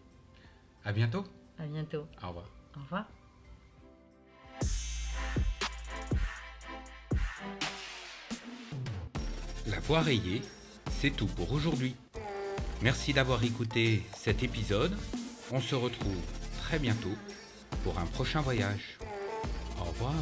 À 0.85 0.93
bientôt. 0.93 1.25
À 1.59 1.65
bientôt. 1.65 2.07
Au 2.23 2.29
revoir. 2.29 2.51
Au 2.77 2.81
revoir. 2.81 3.09
La 9.79 9.85
voix 9.85 10.01
rayée, 10.01 10.43
c'est 11.01 11.13
tout 11.13 11.29
pour 11.29 11.53
aujourd'hui. 11.53 11.95
Merci 12.83 13.13
d'avoir 13.13 13.45
écouté 13.45 14.03
cet 14.13 14.43
épisode. 14.43 14.93
On 15.53 15.61
se 15.61 15.77
retrouve 15.77 16.21
très 16.65 16.81
bientôt 16.81 17.15
pour 17.85 17.97
un 18.01 18.07
prochain 18.07 18.41
voyage. 18.41 18.99
Au 19.81 19.85
revoir. 19.85 20.15